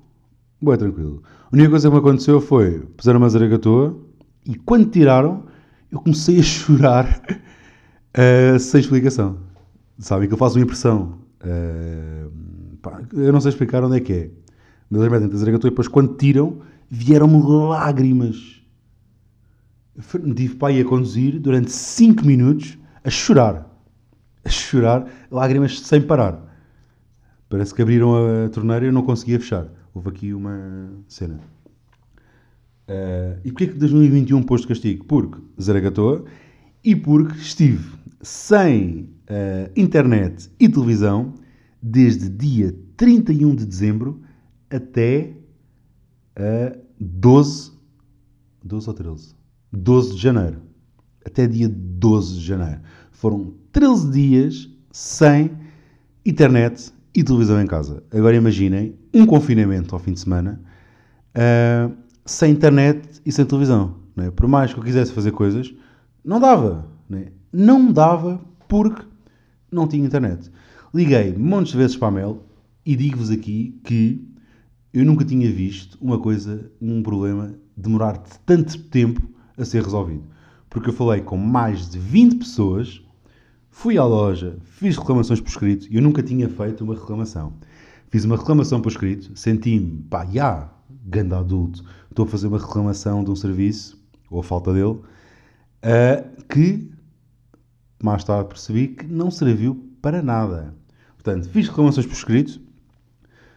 Boé 0.62 0.78
tranquilo. 0.78 1.24
A 1.52 1.56
única 1.56 1.70
coisa 1.70 1.90
que 1.90 1.94
me 1.94 2.00
aconteceu 2.00 2.40
foi, 2.40 2.80
puseram 2.98 3.20
uma 3.20 3.30
zaragatoa 3.30 3.98
e 4.46 4.56
quando 4.56 4.90
tiraram, 4.90 5.46
eu 5.92 6.00
comecei 6.00 6.40
a 6.40 6.44
chorar 6.44 7.22
uh, 8.16 8.60
sem 8.60 8.82
explicação. 8.82 9.38
Sabem 9.98 10.28
que 10.28 10.34
eu 10.34 10.38
faço 10.38 10.58
uma 10.58 10.64
impressão. 10.64 11.20
Pá, 12.82 13.02
eu 13.14 13.32
não 13.32 13.42
sei 13.42 13.50
explicar 13.50 13.84
onde 13.84 13.98
é 13.98 14.00
que 14.00 14.14
é. 14.14 14.30
Mas 14.90 15.02
eles 15.02 15.12
metem 15.12 15.30
a 15.34 15.38
zaragatoa 15.38 15.68
e 15.68 15.72
depois 15.72 15.88
quando 15.88 16.16
tiram, 16.16 16.62
vieram-me 16.90 17.42
lágrimas. 17.44 18.62
Tive 20.36 20.56
pai 20.56 20.82
a 20.82 20.86
conduzir 20.86 21.40
durante 21.40 21.72
5 21.72 22.26
minutos 22.26 22.78
a 23.04 23.10
chorar. 23.10 23.68
A 24.44 24.50
chorar, 24.50 25.06
lágrimas 25.30 25.80
sem 25.80 26.02
parar. 26.02 26.52
Parece 27.50 27.74
que 27.76 27.82
abriram 27.82 28.46
a 28.46 28.50
torneira 28.50 28.86
e 28.86 28.88
eu 28.90 28.94
não 28.94 29.04
conseguia 29.04 29.40
fechar. 29.40 29.68
Houve 29.94 30.10
aqui 30.10 30.34
uma 30.34 30.90
cena. 31.08 31.40
Uh, 32.88 33.40
e 33.44 33.52
porquê 33.52 33.68
que 33.68 33.74
2021 33.74 34.44
pôs 34.44 34.62
de 34.62 34.68
castigo? 34.68 35.06
Porque 35.06 35.40
zaragatoa 35.62 36.26
e 36.84 36.96
porque 36.96 37.38
estive 37.38 37.90
sem 38.22 39.10
uh, 39.32 39.72
internet 39.76 40.52
e 40.60 40.68
televisão 40.68 41.34
desde 41.82 42.30
dia 42.30 42.76
31 42.98 43.56
de 43.56 43.66
dezembro 43.66 44.22
até 44.70 45.34
uh, 46.38 46.78
12, 47.00 47.72
12 48.64 48.88
ou 48.88 48.94
13? 48.94 49.36
12 49.72 50.16
de 50.16 50.22
janeiro. 50.22 50.62
Até 51.26 51.48
dia 51.48 51.70
12 51.70 52.36
de 52.36 52.46
janeiro. 52.46 52.82
Foram 53.12 53.54
13 53.72 54.12
dias 54.12 54.70
sem 54.92 55.52
internet 56.26 56.92
e 57.16 57.24
televisão 57.24 57.62
em 57.62 57.68
casa. 57.68 58.04
Agora 58.12 58.36
imaginem 58.36 58.96
um 59.14 59.26
confinamento 59.26 59.96
ao 59.96 60.00
fim 60.00 60.14
de 60.14 60.20
semana 60.20 60.62
uh, 61.36 61.96
sem 62.26 62.52
internet 62.52 63.22
e 63.26 63.32
sem 63.32 63.46
televisão. 63.46 63.96
É? 64.18 64.30
Por 64.30 64.48
mais 64.48 64.74
que 64.74 64.80
eu 64.80 64.84
quisesse 64.84 65.12
fazer 65.14 65.32
coisas, 65.32 65.74
não 66.24 66.40
dava. 66.40 66.86
Não, 67.10 67.18
é? 67.18 67.32
não 67.52 67.92
dava 67.92 68.42
porque 68.68 69.11
não 69.72 69.88
tinha 69.88 70.06
internet. 70.06 70.52
Liguei 70.94 71.36
montes 71.38 71.72
de 71.72 71.78
vezes 71.78 71.96
para 71.96 72.10
a 72.10 72.12
Mel 72.12 72.46
e 72.86 72.96
digo-vos 72.96 73.30
aqui 73.32 73.80
que 73.84 74.28
eu 74.94 75.06
nunca 75.06 75.24
tinha 75.24 75.50
visto 75.52 75.98
uma 76.02 76.20
coisa, 76.20 76.72
um 76.82 77.02
problema 77.02 77.56
demorar 77.76 78.18
tanto 78.46 78.78
tempo 78.84 79.22
a 79.58 79.64
ser 79.64 79.84
resolvido. 79.84 80.24
Porque 80.70 80.90
eu 80.90 80.94
falei 80.94 81.22
com 81.22 81.38
mais 81.38 81.90
de 81.90 81.98
20 81.98 82.38
pessoas 82.38 83.02
Fui 83.72 83.98
à 83.98 84.04
loja, 84.04 84.58
fiz 84.64 84.98
reclamações 84.98 85.40
por 85.40 85.50
escrito 85.50 85.88
e 85.90 85.96
eu 85.96 86.02
nunca 86.02 86.22
tinha 86.22 86.48
feito 86.48 86.84
uma 86.84 86.94
reclamação. 86.94 87.54
Fiz 88.10 88.26
uma 88.26 88.36
reclamação 88.36 88.82
por 88.82 88.92
escrito, 88.92 89.32
senti-me, 89.34 90.04
pá, 90.04 90.26
já, 90.26 90.70
ganda 91.06 91.40
adulto, 91.40 91.84
estou 92.10 92.26
a 92.26 92.28
fazer 92.28 92.48
uma 92.48 92.60
reclamação 92.60 93.24
de 93.24 93.32
um 93.32 93.36
serviço, 93.36 93.98
ou 94.30 94.42
a 94.42 94.44
falta 94.44 94.74
dele, 94.74 95.00
uh, 95.00 96.44
que 96.48 96.91
mais 98.06 98.24
tarde 98.24 98.50
percebi 98.50 98.90
que 98.90 99.06
não 99.06 99.32
serviu 99.32 99.90
para 100.02 100.22
nada. 100.22 100.76
Portanto, 101.14 101.50
fiz 101.50 101.68
reclamações 101.68 102.06
por 102.06 102.14
escrito, 102.14 102.62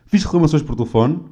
fiz 0.07 0.25
reclamações 0.25 0.63
por 0.63 0.77
telefone 0.77 1.23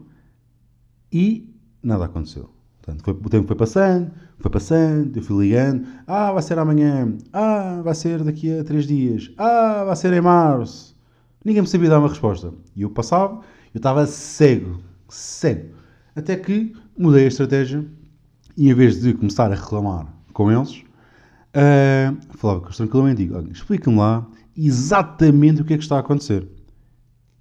e 1.13 1.55
nada 1.83 2.07
aconteceu. 2.07 2.51
Portanto, 2.81 3.05
foi, 3.05 3.15
o 3.15 3.31
tempo 3.31 3.47
foi 3.47 3.57
passando, 3.57 4.11
foi 4.39 4.51
passando, 4.51 5.17
eu 5.17 5.23
fui 5.23 5.47
ligando. 5.47 5.87
Ah, 6.07 6.33
vai 6.33 6.43
ser 6.43 6.59
amanhã. 6.59 7.17
Ah, 7.33 7.81
vai 7.83 7.95
ser 7.95 8.25
daqui 8.25 8.59
a 8.59 8.65
três 8.65 8.87
dias. 8.87 9.31
Ah, 9.39 9.85
vai 9.85 9.95
ser 9.95 10.13
em 10.13 10.21
março. 10.21 10.97
Ninguém 11.45 11.63
me 11.63 11.69
sabia 11.69 11.91
dar 11.91 12.01
uma 12.01 12.09
resposta. 12.09 12.53
E 12.75 12.83
eu 12.83 12.91
passava, 12.91 13.41
eu 13.73 13.79
estava 13.79 14.05
cego, 14.07 14.81
cego. 15.09 15.75
Até 16.17 16.37
que 16.37 16.75
mudei 16.99 17.25
a 17.25 17.29
estratégia 17.29 17.85
e 18.57 18.69
em 18.69 18.75
vez 18.75 19.01
de 19.01 19.15
começar 19.15 19.51
a 19.51 19.55
reclamar 19.55 20.13
com 20.33 20.51
eles, 20.51 20.83
uh, 21.57 22.37
falava 22.37 22.61
com 22.61 22.67
eles 22.67 22.77
tranquilamente 22.77 23.23
e 23.23 23.27
digo, 23.27 23.53
explica-me 23.53 23.97
lá 23.97 24.27
exatamente 24.57 25.63
o 25.63 25.65
que 25.65 25.75
é 25.75 25.77
que 25.77 25.83
está 25.83 25.97
a 25.97 26.01
acontecer. 26.01 26.47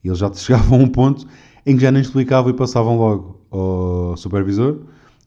E 0.03 0.07
eles 0.07 0.19
já 0.19 0.31
chegavam 0.33 0.79
a 0.79 0.83
um 0.83 0.87
ponto 0.87 1.25
em 1.65 1.75
que 1.75 1.81
já 1.81 1.91
nem 1.91 2.01
explicavam 2.01 2.51
e 2.51 2.55
passavam 2.55 2.97
logo 2.97 3.41
ao 3.51 4.17
supervisor 4.17 4.81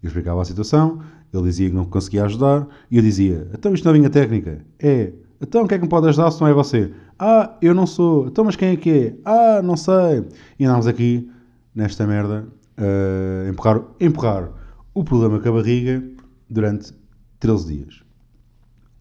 eu 0.04 0.08
explicava 0.08 0.42
a 0.42 0.44
situação, 0.44 1.00
ele 1.32 1.44
dizia 1.44 1.70
que 1.70 1.74
não 1.74 1.86
conseguia 1.86 2.24
ajudar, 2.26 2.68
e 2.90 2.98
eu 2.98 3.02
dizia: 3.02 3.48
Então 3.54 3.72
isto 3.72 3.86
não 3.86 3.94
é 3.94 3.98
minha 3.98 4.10
técnica? 4.10 4.62
É. 4.78 5.12
Então 5.40 5.66
quem 5.66 5.76
é 5.76 5.78
que 5.78 5.84
me 5.84 5.88
pode 5.88 6.06
ajudar 6.08 6.30
se 6.30 6.40
não 6.42 6.48
é 6.48 6.52
você? 6.52 6.92
Ah, 7.18 7.56
eu 7.62 7.74
não 7.74 7.86
sou. 7.86 8.26
Então 8.26 8.44
mas 8.44 8.54
quem 8.54 8.68
é 8.68 8.76
que 8.76 8.90
é? 8.90 9.14
Ah, 9.24 9.62
não 9.62 9.78
sei. 9.78 10.26
E 10.58 10.64
andámos 10.66 10.86
aqui, 10.86 11.28
nesta 11.74 12.06
merda, 12.06 12.46
a 12.76 13.48
empurrar, 13.48 13.82
empurrar 13.98 14.50
o 14.92 15.02
problema 15.02 15.40
com 15.40 15.48
a 15.48 15.52
barriga 15.52 16.04
durante 16.50 16.92
13 17.40 17.66
dias. 17.66 18.03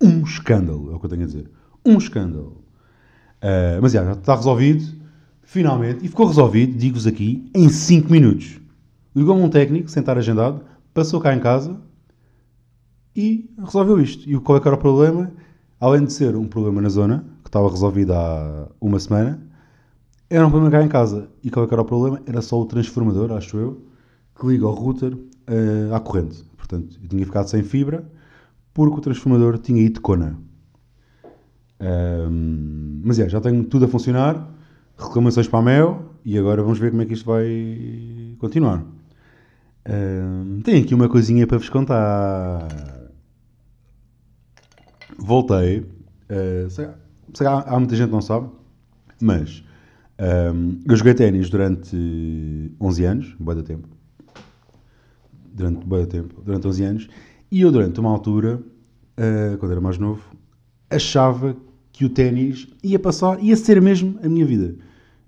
Um 0.04 0.24
escândalo, 0.24 0.92
é 0.92 0.96
o 0.96 1.00
que 1.00 1.06
eu 1.06 1.10
tenho 1.10 1.24
a 1.24 1.26
dizer. 1.26 1.50
Um 1.86 1.98
escândalo. 1.98 2.62
Uh, 3.42 3.80
mas 3.82 3.94
já, 3.94 4.04
já 4.04 4.12
está 4.12 4.36
resolvido, 4.36 4.84
finalmente, 5.44 6.06
e 6.06 6.10
ficou 6.10 6.28
resolvido, 6.28 6.78
digo-vos 6.78 7.08
aqui, 7.08 7.50
em 7.56 7.70
5 7.70 8.12
minutos. 8.12 8.60
Ligou-me 9.16 9.42
um 9.42 9.50
técnico, 9.50 9.90
sentar 9.90 10.18
agendado, 10.18 10.62
passou 10.94 11.22
cá 11.22 11.34
em 11.34 11.40
casa 11.40 11.80
e 13.16 13.50
resolveu 13.58 14.02
isto. 14.02 14.30
E 14.30 14.38
qual 14.42 14.58
é 14.58 14.62
que 14.62 14.68
era 14.68 14.76
o 14.76 14.80
problema? 14.80 15.32
Além 15.80 16.04
de 16.04 16.12
ser 16.12 16.36
um 16.36 16.48
problema 16.48 16.82
na 16.82 16.90
zona, 16.90 17.26
que 17.42 17.50
estava 17.50 17.70
resolvido 17.70 18.12
há 18.14 18.68
uma 18.82 19.00
semana, 19.00 19.42
era 20.30 20.46
um 20.46 20.50
problema 20.50 20.72
cá 20.72 20.84
em 20.84 20.90
casa. 20.90 21.30
E 21.42 21.50
qual 21.50 21.64
é 21.64 21.68
que 21.68 21.74
era 21.74 21.82
o 21.82 21.86
problema? 21.86 22.22
Era 22.26 22.42
só 22.42 22.60
o 22.60 22.66
transformador, 22.66 23.32
acho 23.32 23.56
eu, 23.56 23.86
que 24.38 24.48
liga 24.48 24.66
ao 24.66 24.74
router 24.74 25.14
uh, 25.14 25.94
à 25.94 26.00
corrente. 26.02 26.44
Portanto, 26.58 26.98
eu 27.02 27.08
tinha 27.08 27.26
ficado 27.26 27.48
sem 27.48 27.64
fibra 27.64 28.04
porque 28.74 28.98
o 28.98 29.01
transformador 29.01 29.58
tinha 29.58 29.82
ido 29.82 30.01
cona. 30.01 30.38
Um, 31.80 33.01
mas 33.03 33.20
é, 33.20 33.27
já 33.27 33.42
tenho 33.42 33.63
tudo 33.65 33.86
a 33.86 33.88
funcionar, 33.88 34.50
reclamações 34.98 35.48
para 35.48 35.60
a 35.60 35.62
Mel 35.62 36.13
e 36.24 36.38
agora 36.38 36.62
vamos 36.63 36.80
ver 36.80 36.92
como 36.92 37.01
é 37.01 37.06
que 37.06 37.13
isto 37.13 37.25
vai 37.25 38.36
continuar. 38.39 38.82
Uh, 39.86 40.62
tenho 40.63 40.84
aqui 40.84 40.96
uma 40.96 41.10
coisinha 41.10 41.46
para 41.46 41.58
vos 41.58 41.70
contar. 41.70 42.68
Voltei. 45.18 45.80
Uh, 45.80 46.70
sei, 46.70 46.88
sei, 47.34 47.48
há, 47.48 47.60
há, 47.60 47.80
muita 47.80 47.96
gente 47.96 48.08
que 48.08 48.13
não 48.13 48.22
sabe, 48.22 48.50
mas 49.22 49.63
Um, 50.20 50.80
eu 50.88 50.96
joguei 50.96 51.13
ténis 51.15 51.50
durante 51.50 52.72
11 52.80 53.06
anos, 53.06 53.36
boa 53.39 53.56
da 53.56 53.63
tempo. 53.63 53.88
Durante 55.53 55.86
boa 55.86 56.06
tempo, 56.06 56.42
durante 56.42 56.68
11 56.68 56.84
anos. 56.84 57.10
E 57.54 57.62
eu, 57.62 57.72
durante 57.72 58.00
uma 58.00 58.10
altura, 58.10 58.60
uh, 59.16 59.58
quando 59.60 59.74
era 59.74 59.80
mais 59.80 60.00
novo, 60.00 60.24
achava 60.90 61.56
que 61.92 62.04
o 62.04 62.10
ténis 62.10 62.68
ia 62.84 62.98
passar, 62.98 63.40
ia 63.44 63.56
ser 63.56 63.80
mesmo 63.80 64.18
a 64.24 64.28
minha 64.28 64.44
vida. 64.44 64.74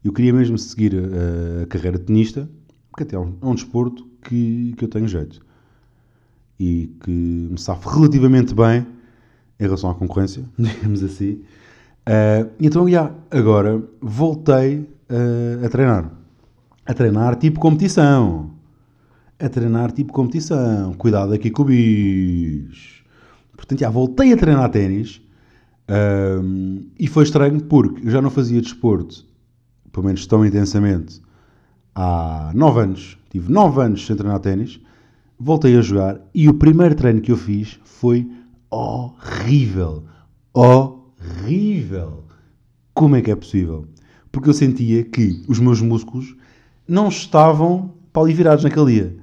Eu 0.04 0.12
queria 0.12 0.34
mesmo 0.34 0.58
seguir 0.58 0.96
a, 0.96 1.62
a 1.62 1.66
carreira 1.68 2.00
de 2.00 2.06
tenista, 2.06 2.50
porque 2.90 3.04
até 3.04 3.16
é 3.16 3.20
um, 3.20 3.36
é 3.40 3.46
um 3.46 3.54
desporto 3.54 4.08
que, 4.24 4.74
que 4.76 4.86
eu 4.86 4.88
tenho 4.88 5.08
jeito. 5.08 5.40
E 6.60 6.96
que 7.02 7.12
me 7.12 7.60
safo 7.60 7.88
relativamente 7.90 8.56
bem 8.56 8.88
em 9.60 9.64
relação 9.64 9.92
à 9.92 9.94
concorrência, 9.94 10.44
digamos 10.58 11.04
assim. 11.04 11.44
Uh, 12.08 12.50
então, 12.60 12.90
já, 12.90 13.12
agora 13.30 13.84
voltei 14.02 14.80
uh, 14.80 15.64
a 15.64 15.70
treinar. 15.70 16.12
A 16.88 16.92
treinar 16.92 17.36
tipo 17.36 17.60
competição. 17.60 18.55
A 19.40 19.50
treinar 19.50 19.92
tipo 19.92 20.14
competição. 20.14 20.94
Cuidado 20.94 21.34
aqui 21.34 21.50
com 21.50 21.64
o 21.64 21.66
bicho. 21.66 23.04
Portanto, 23.56 23.80
já 23.80 23.90
voltei 23.90 24.34
a 24.34 24.38
treinar 24.38 24.70
ténis. 24.70 25.22
Uh, 25.90 26.86
e 27.00 27.08
foi 27.08 27.24
estranho 27.24 27.62
porque 27.64 28.08
eu 28.08 28.12
já 28.12 28.22
não 28.22 28.32
fazia 28.32 28.60
desporto, 28.60 29.24
pelo 29.92 30.08
menos 30.08 30.26
tão 30.26 30.44
intensamente, 30.44 31.22
há 31.94 32.52
9 32.56 32.80
anos. 32.80 33.18
Tive 33.30 33.52
9 33.52 33.82
anos 33.82 34.06
sem 34.06 34.16
treinar 34.16 34.40
ténis. 34.40 34.80
Voltei 35.38 35.78
a 35.78 35.82
jogar 35.82 36.20
e 36.34 36.50
o 36.50 36.54
primeiro 36.54 36.96
treino 36.96 37.22
que 37.22 37.32
eu 37.32 37.38
fiz 37.38 37.80
foi. 37.84 38.28
Horrível 38.68 40.04
horrível. 40.56 42.24
Como 42.94 43.16
é 43.18 43.22
que 43.22 43.30
é 43.30 43.36
possível? 43.36 43.88
Porque 44.32 44.50
eu 44.50 44.54
sentia 44.54 45.04
que 45.04 45.44
os 45.48 45.60
meus 45.60 45.82
músculos 45.82 46.36
não 46.88 47.10
estavam 47.10 47.94
para 48.14 48.24
ali 48.24 48.34
virados 48.34 48.64
naquele 48.64 48.94
dia. 48.94 49.18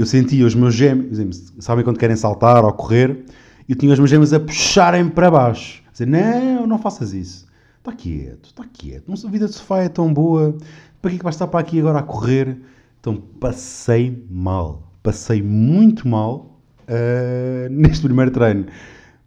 Eu 0.00 0.06
sentia 0.06 0.46
os 0.46 0.54
meus 0.54 0.74
gêmeos, 0.74 1.52
sabem 1.58 1.84
quando 1.84 1.98
querem 1.98 2.16
saltar 2.16 2.64
ou 2.64 2.72
correr? 2.72 3.22
Eu 3.68 3.76
tinha 3.76 3.92
os 3.92 3.98
meus 3.98 4.08
gêmeos 4.08 4.32
a 4.32 4.40
puxarem 4.40 5.06
para 5.10 5.30
baixo. 5.30 5.82
A 5.88 5.92
dizer, 5.92 6.06
não, 6.06 6.66
não 6.66 6.78
faças 6.78 7.12
isso. 7.12 7.46
Está 7.80 7.92
quieto, 7.92 8.46
está 8.46 8.64
quieto. 8.64 9.12
A 9.12 9.28
vida 9.28 9.46
de 9.46 9.52
sofá 9.52 9.82
é 9.82 9.90
tão 9.90 10.10
boa. 10.10 10.56
Para 11.02 11.10
que 11.10 11.16
é 11.16 11.18
que 11.18 11.22
vais 11.22 11.34
estar 11.34 11.48
para 11.48 11.60
aqui 11.60 11.78
agora 11.80 11.98
a 11.98 12.02
correr? 12.02 12.56
Então 12.98 13.14
passei 13.38 14.26
mal. 14.30 14.90
Passei 15.02 15.42
muito 15.42 16.08
mal 16.08 16.58
uh, 16.88 17.68
neste 17.68 18.02
primeiro 18.02 18.30
treino. 18.30 18.68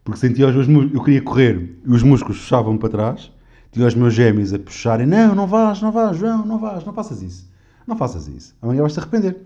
Porque 0.02 0.18
sentia 0.18 0.48
os 0.48 0.66
meus 0.66 0.92
eu 0.92 1.04
queria 1.04 1.22
correr 1.22 1.78
e 1.86 1.88
os 1.88 2.02
músculos 2.02 2.38
puxavam 2.38 2.76
para 2.76 2.88
trás, 2.88 3.30
tinha 3.70 3.86
os 3.86 3.94
meus 3.94 4.12
gêmeos 4.12 4.52
a 4.52 4.58
puxarem, 4.58 5.06
não, 5.06 5.36
não 5.36 5.46
vais, 5.46 5.80
não 5.80 5.92
vais, 5.92 6.16
João, 6.16 6.44
não 6.44 6.58
vais, 6.58 6.84
não 6.84 6.92
faças 6.92 7.22
isso. 7.22 7.48
Não 7.86 7.96
faças 7.96 8.26
isso. 8.26 8.56
Amanhã 8.60 8.80
vais-te 8.80 8.98
arrepender. 8.98 9.36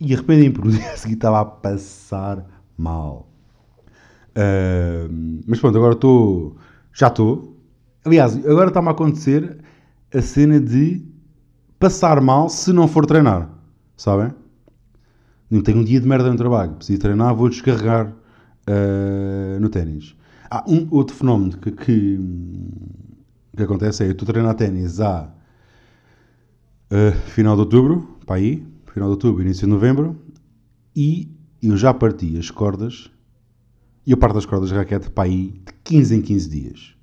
E 0.00 0.14
arrependi-me 0.14 0.50
porque 0.50 0.68
no 0.68 0.74
dia 0.74 0.96
seguinte 0.96 1.18
estava 1.18 1.40
a 1.40 1.44
passar 1.44 2.44
mal. 2.76 3.28
Uh, 4.30 5.42
mas 5.46 5.58
pronto, 5.60 5.76
agora 5.76 5.94
estou. 5.94 6.56
Já 6.92 7.08
estou. 7.08 7.56
Aliás, 8.04 8.36
agora 8.46 8.68
está-me 8.68 8.88
a 8.88 8.92
acontecer 8.92 9.58
a 10.14 10.20
cena 10.22 10.60
de 10.60 11.04
passar 11.78 12.20
mal 12.20 12.48
se 12.48 12.72
não 12.72 12.86
for 12.86 13.06
treinar. 13.06 13.50
Sabem? 13.96 14.32
Não 15.50 15.62
tenho 15.62 15.78
um 15.78 15.84
dia 15.84 16.00
de 16.00 16.06
merda 16.06 16.30
no 16.30 16.36
trabalho. 16.36 16.74
Preciso 16.74 17.00
treinar, 17.00 17.34
vou 17.34 17.48
descarregar 17.48 18.06
uh, 18.06 19.60
no 19.60 19.68
ténis. 19.68 20.14
Há 20.50 20.64
um 20.68 20.86
outro 20.90 21.16
fenómeno 21.16 21.58
que, 21.58 21.72
que, 21.72 22.20
que 23.56 23.62
acontece 23.62 24.04
é 24.04 24.06
eu 24.06 24.12
estou 24.12 24.28
a 24.28 24.32
treinar 24.32 24.54
ténis 24.54 25.00
há 25.00 25.28
uh, 26.90 27.12
final 27.30 27.54
de 27.54 27.60
outubro, 27.62 28.18
para 28.24 28.36
aí, 28.36 28.66
final 28.98 29.08
de 29.08 29.12
outubro, 29.12 29.42
início 29.42 29.66
de 29.66 29.72
novembro, 29.72 30.16
e 30.94 31.30
eu 31.62 31.76
já 31.76 31.94
parti 31.94 32.36
as 32.36 32.50
cordas, 32.50 33.10
e 34.04 34.10
eu 34.10 34.16
parto 34.16 34.38
as 34.38 34.46
cordas 34.46 34.70
de 34.70 34.74
raquete 34.74 35.08
para 35.10 35.24
aí 35.24 35.62
de 35.64 35.72
15 35.84 36.16
em 36.16 36.20
15 36.20 36.50
dias. 36.50 36.94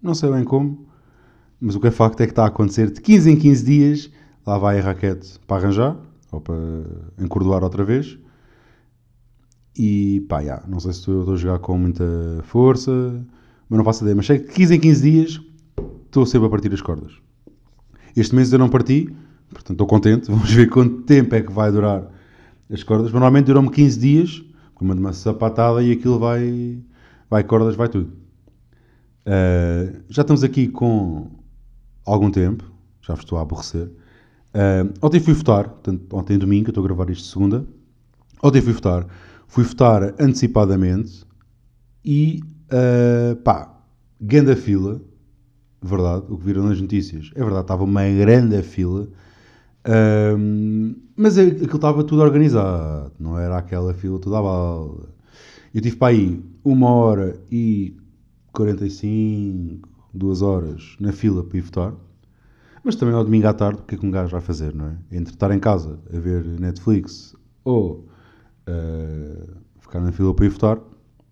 Não 0.00 0.14
sei 0.14 0.30
bem 0.30 0.44
como, 0.44 0.86
mas 1.60 1.74
o 1.74 1.80
que 1.80 1.88
é 1.88 1.90
facto 1.90 2.20
é 2.20 2.26
que 2.26 2.32
está 2.32 2.44
a 2.44 2.48
acontecer 2.48 2.92
de 2.92 3.00
15 3.00 3.30
em 3.30 3.36
15 3.36 3.64
dias, 3.64 4.10
lá 4.46 4.56
vai 4.56 4.78
a 4.78 4.82
raquete 4.82 5.38
para 5.46 5.62
arranjar, 5.62 5.96
ou 6.30 6.40
para 6.40 6.54
encordoar 7.18 7.64
outra 7.64 7.84
vez, 7.84 8.16
e 9.76 10.20
pá, 10.28 10.40
yeah, 10.40 10.64
não 10.68 10.78
sei 10.78 10.92
se 10.92 11.00
estou, 11.00 11.20
estou 11.20 11.34
a 11.34 11.36
jogar 11.36 11.58
com 11.58 11.76
muita 11.76 12.04
força, 12.44 13.26
mas 13.68 13.76
não 13.76 13.84
faço 13.84 14.04
ideia. 14.04 14.14
Mas 14.14 14.26
sei 14.26 14.38
que 14.38 14.52
15 14.52 14.74
em 14.76 14.80
15 14.80 15.10
dias 15.10 15.40
estou 16.06 16.24
sempre 16.24 16.46
a 16.46 16.50
partir 16.50 16.72
as 16.72 16.80
cordas. 16.80 17.12
Este 18.14 18.36
mês 18.36 18.52
eu 18.52 18.60
não 18.60 18.68
parti, 18.68 19.12
portanto 19.54 19.72
estou 19.72 19.86
contente. 19.86 20.28
Vamos 20.30 20.52
ver 20.52 20.68
quanto 20.68 21.02
tempo 21.02 21.34
é 21.34 21.42
que 21.42 21.52
vai 21.52 21.72
durar 21.72 22.10
as 22.70 22.82
cordas. 22.82 23.06
Mas 23.06 23.12
normalmente 23.12 23.46
duram-me 23.46 23.70
15 23.70 23.98
dias, 23.98 24.44
com 24.74 24.84
uma 24.84 25.12
sapatada 25.12 25.82
e 25.82 25.92
aquilo 25.92 26.18
vai, 26.18 26.78
vai 27.30 27.42
cordas, 27.44 27.74
vai 27.74 27.88
tudo. 27.88 28.12
Uh, 29.26 30.02
já 30.08 30.20
estamos 30.20 30.44
aqui 30.44 30.68
com 30.68 31.30
algum 32.04 32.30
tempo, 32.30 32.70
já 33.00 33.14
vos 33.14 33.24
estou 33.24 33.38
a 33.38 33.42
aborrecer. 33.42 33.86
Uh, 33.86 34.92
ontem 35.00 35.18
fui 35.20 35.32
votar, 35.32 35.68
portanto, 35.68 36.04
ontem 36.12 36.34
é 36.34 36.38
domingo, 36.38 36.68
estou 36.68 36.84
a 36.84 36.86
gravar 36.86 37.08
isto 37.10 37.26
segunda. 37.26 37.66
Ontem 38.42 38.60
fui 38.60 38.72
votar. 38.72 39.06
Fui 39.46 39.64
votar 39.64 40.14
antecipadamente 40.20 41.24
e, 42.04 42.40
uh, 42.66 43.36
pá, 43.36 43.74
grande 44.20 44.54
fila, 44.56 45.00
verdade, 45.82 46.26
o 46.28 46.36
que 46.36 46.44
viram 46.44 46.64
nas 46.64 46.80
notícias, 46.80 47.30
é 47.34 47.40
verdade, 47.40 47.62
estava 47.62 47.84
uma 47.84 48.02
grande 48.02 48.62
fila, 48.62 49.08
uh, 49.86 50.96
mas 51.16 51.38
é, 51.38 51.42
aquilo 51.42 51.76
estava 51.76 52.04
tudo 52.04 52.22
organizado, 52.22 53.12
não 53.18 53.38
era 53.38 53.58
aquela 53.58 53.94
fila 53.94 54.18
toda 54.18 54.38
à 54.38 54.42
bala. 54.42 55.08
Eu 55.72 55.80
tive 55.80 55.96
para 55.96 56.08
aí 56.08 56.42
uma 56.64 56.90
hora 56.90 57.38
e 57.50 57.96
45, 58.52 59.88
duas 60.12 60.42
horas 60.42 60.96
na 61.00 61.12
fila 61.12 61.42
para 61.42 61.58
ir 61.58 61.62
votar, 61.62 61.94
mas 62.84 62.96
também 62.96 63.14
ao 63.14 63.24
domingo 63.24 63.46
à 63.46 63.54
tarde, 63.54 63.80
o 63.80 63.84
que 63.84 63.94
é 63.94 63.98
que 63.98 64.06
um 64.06 64.10
gajo 64.10 64.30
vai 64.30 64.40
fazer, 64.40 64.74
não 64.74 64.86
é? 64.86 64.96
Entre 65.10 65.34
estar 65.34 65.50
em 65.50 65.58
casa 65.58 65.98
a 66.12 66.18
ver 66.18 66.44
Netflix 66.44 67.34
ou 67.64 68.06
uh, 68.68 69.56
ficar 69.80 70.00
na 70.00 70.12
fila 70.12 70.34
para 70.34 70.46
ir 70.46 70.50
votar, 70.50 70.78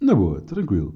na 0.01 0.15
boa, 0.15 0.41
tranquilo. 0.41 0.95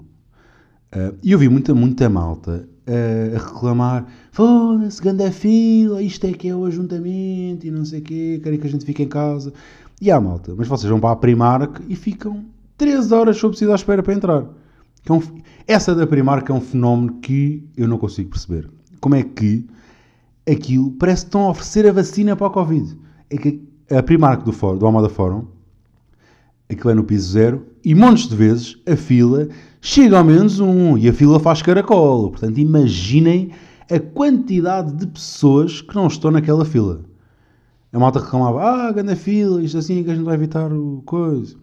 Uh, 0.94 1.16
e 1.22 1.32
eu 1.32 1.38
vi 1.38 1.48
muita, 1.48 1.74
muita 1.74 2.08
malta 2.08 2.68
a 2.86 3.38
reclamar: 3.38 4.06
foda-se, 4.30 5.02
grande 5.02 5.30
fila, 5.30 6.02
isto 6.02 6.26
é 6.26 6.32
que 6.32 6.48
é 6.48 6.54
o 6.54 6.64
ajuntamento 6.64 7.66
e 7.66 7.70
não 7.70 7.84
sei 7.84 8.00
o 8.00 8.02
quê, 8.02 8.40
querem 8.42 8.58
que 8.58 8.66
a 8.66 8.70
gente 8.70 8.84
fique 8.84 9.02
em 9.02 9.08
casa. 9.08 9.52
E 10.00 10.10
há 10.10 10.20
malta, 10.20 10.54
mas 10.56 10.68
vocês 10.68 10.90
vão 10.90 11.00
para 11.00 11.12
a 11.12 11.16
Primark 11.16 11.80
e 11.88 11.96
ficam 11.96 12.44
3 12.76 13.12
horas 13.12 13.36
sob 13.38 13.56
à 13.70 13.74
espera 13.74 14.02
para 14.02 14.14
entrar. 14.14 14.44
É 15.66 15.72
essa 15.72 15.94
da 15.94 16.06
Primark 16.06 16.50
é 16.50 16.54
um 16.54 16.60
fenómeno 16.60 17.14
que 17.20 17.66
eu 17.76 17.88
não 17.88 17.96
consigo 17.96 18.30
perceber. 18.30 18.68
Como 19.00 19.14
é 19.14 19.22
que 19.22 19.66
aquilo 20.48 20.90
parece 20.92 21.22
que 21.22 21.28
estão 21.28 21.46
a 21.46 21.50
oferecer 21.50 21.88
a 21.88 21.92
vacina 21.92 22.36
para 22.36 22.48
a 22.48 22.50
Covid? 22.50 22.96
É 23.30 23.36
que 23.36 23.62
a 23.90 24.02
Primark 24.02 24.44
do, 24.44 24.52
Fórum, 24.52 24.78
do 24.78 24.86
Almada 24.86 25.08
Fórum 25.08 25.46
aquilo 26.68 26.90
é 26.90 26.94
no 26.94 27.04
piso 27.04 27.32
zero, 27.32 27.66
e 27.84 27.94
montes 27.94 28.28
de 28.28 28.36
vezes 28.36 28.76
a 28.86 28.96
fila 28.96 29.48
chega 29.86 30.18
ao 30.18 30.24
menos 30.24 30.58
um, 30.58 30.98
e 30.98 31.08
a 31.08 31.12
fila 31.12 31.38
faz 31.38 31.62
caracol. 31.62 32.32
Portanto, 32.32 32.58
imaginem 32.58 33.52
a 33.88 34.00
quantidade 34.00 34.92
de 34.92 35.06
pessoas 35.06 35.80
que 35.80 35.94
não 35.94 36.08
estão 36.08 36.32
naquela 36.32 36.64
fila. 36.64 37.04
A 37.92 37.98
malta 37.98 38.18
reclamava, 38.18 38.62
ah, 38.62 38.92
grande 38.92 39.14
fila, 39.14 39.62
isto 39.62 39.78
assim 39.78 40.02
que 40.02 40.10
a 40.10 40.14
gente 40.14 40.24
vai 40.24 40.34
evitar 40.34 40.72
o 40.72 41.02
coisa. 41.06 41.56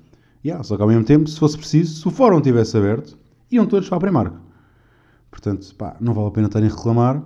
Yeah, 0.44 0.64
só 0.64 0.78
que 0.78 0.82
ao 0.82 0.88
mesmo 0.88 1.04
tempo, 1.04 1.30
se 1.30 1.38
fosse 1.38 1.58
preciso, 1.58 2.00
se 2.00 2.08
o 2.08 2.12
fórum 2.12 2.40
tivesse 2.40 2.78
aberto, 2.78 3.18
iam 3.52 3.66
todos 3.66 3.90
para 3.90 3.98
a 3.98 4.00
Primark. 4.00 4.36
Portanto, 5.30 5.76
pá, 5.76 5.98
não 6.00 6.14
vale 6.14 6.28
a 6.30 6.32
pena 6.32 6.48
estarem 6.48 6.70
a 6.70 6.72
reclamar. 6.72 7.22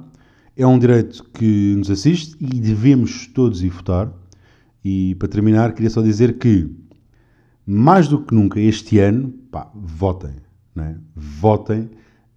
É 0.56 0.66
um 0.66 0.80
direito 0.80 1.24
que 1.26 1.76
nos 1.78 1.92
assiste 1.92 2.36
e 2.40 2.60
devemos 2.60 3.28
todos 3.28 3.62
ir 3.62 3.70
votar. 3.70 4.12
E 4.84 5.14
para 5.16 5.28
terminar, 5.28 5.74
queria 5.74 5.92
só 5.92 6.02
dizer 6.02 6.40
que 6.40 6.76
mais 7.68 8.08
do 8.08 8.20
que 8.20 8.34
nunca 8.34 8.60
este 8.60 8.98
ano, 8.98 9.30
pá, 9.52 9.70
votem, 9.76 10.47
é? 10.84 10.96
votem. 11.16 11.90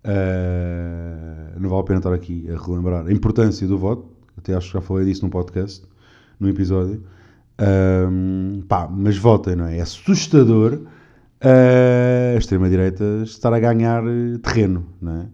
Uh, 0.02 1.60
não 1.60 1.68
vale 1.68 1.82
a 1.82 1.84
pena 1.84 1.98
estar 1.98 2.12
aqui 2.12 2.48
a 2.50 2.56
relembrar 2.56 3.06
a 3.06 3.12
importância 3.12 3.66
do 3.66 3.76
voto, 3.76 4.08
até 4.36 4.54
acho 4.54 4.68
que 4.68 4.72
já 4.74 4.80
falei 4.80 5.04
disso 5.04 5.22
num 5.22 5.30
podcast, 5.30 5.84
num 6.38 6.48
episódio. 6.48 7.02
Uh, 7.60 8.62
pá, 8.64 8.88
mas 8.88 9.16
votem, 9.18 9.56
não 9.56 9.66
é? 9.66 9.78
É 9.78 9.80
assustador 9.82 10.80
a 11.42 12.36
extrema-direita 12.36 13.22
estar 13.24 13.52
a 13.52 13.58
ganhar 13.58 14.02
terreno, 14.42 14.86
não 15.00 15.22
é? 15.22 15.26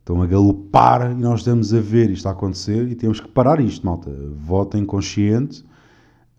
Estão 0.00 0.20
a 0.20 0.26
galopar 0.26 1.12
e 1.12 1.14
nós 1.14 1.40
estamos 1.40 1.72
a 1.72 1.80
ver 1.80 2.10
isto 2.10 2.26
a 2.26 2.32
acontecer 2.32 2.88
e 2.88 2.94
temos 2.94 3.20
que 3.20 3.28
parar 3.28 3.60
isto, 3.60 3.86
malta. 3.86 4.10
Votem 4.34 4.84
consciente 4.84 5.64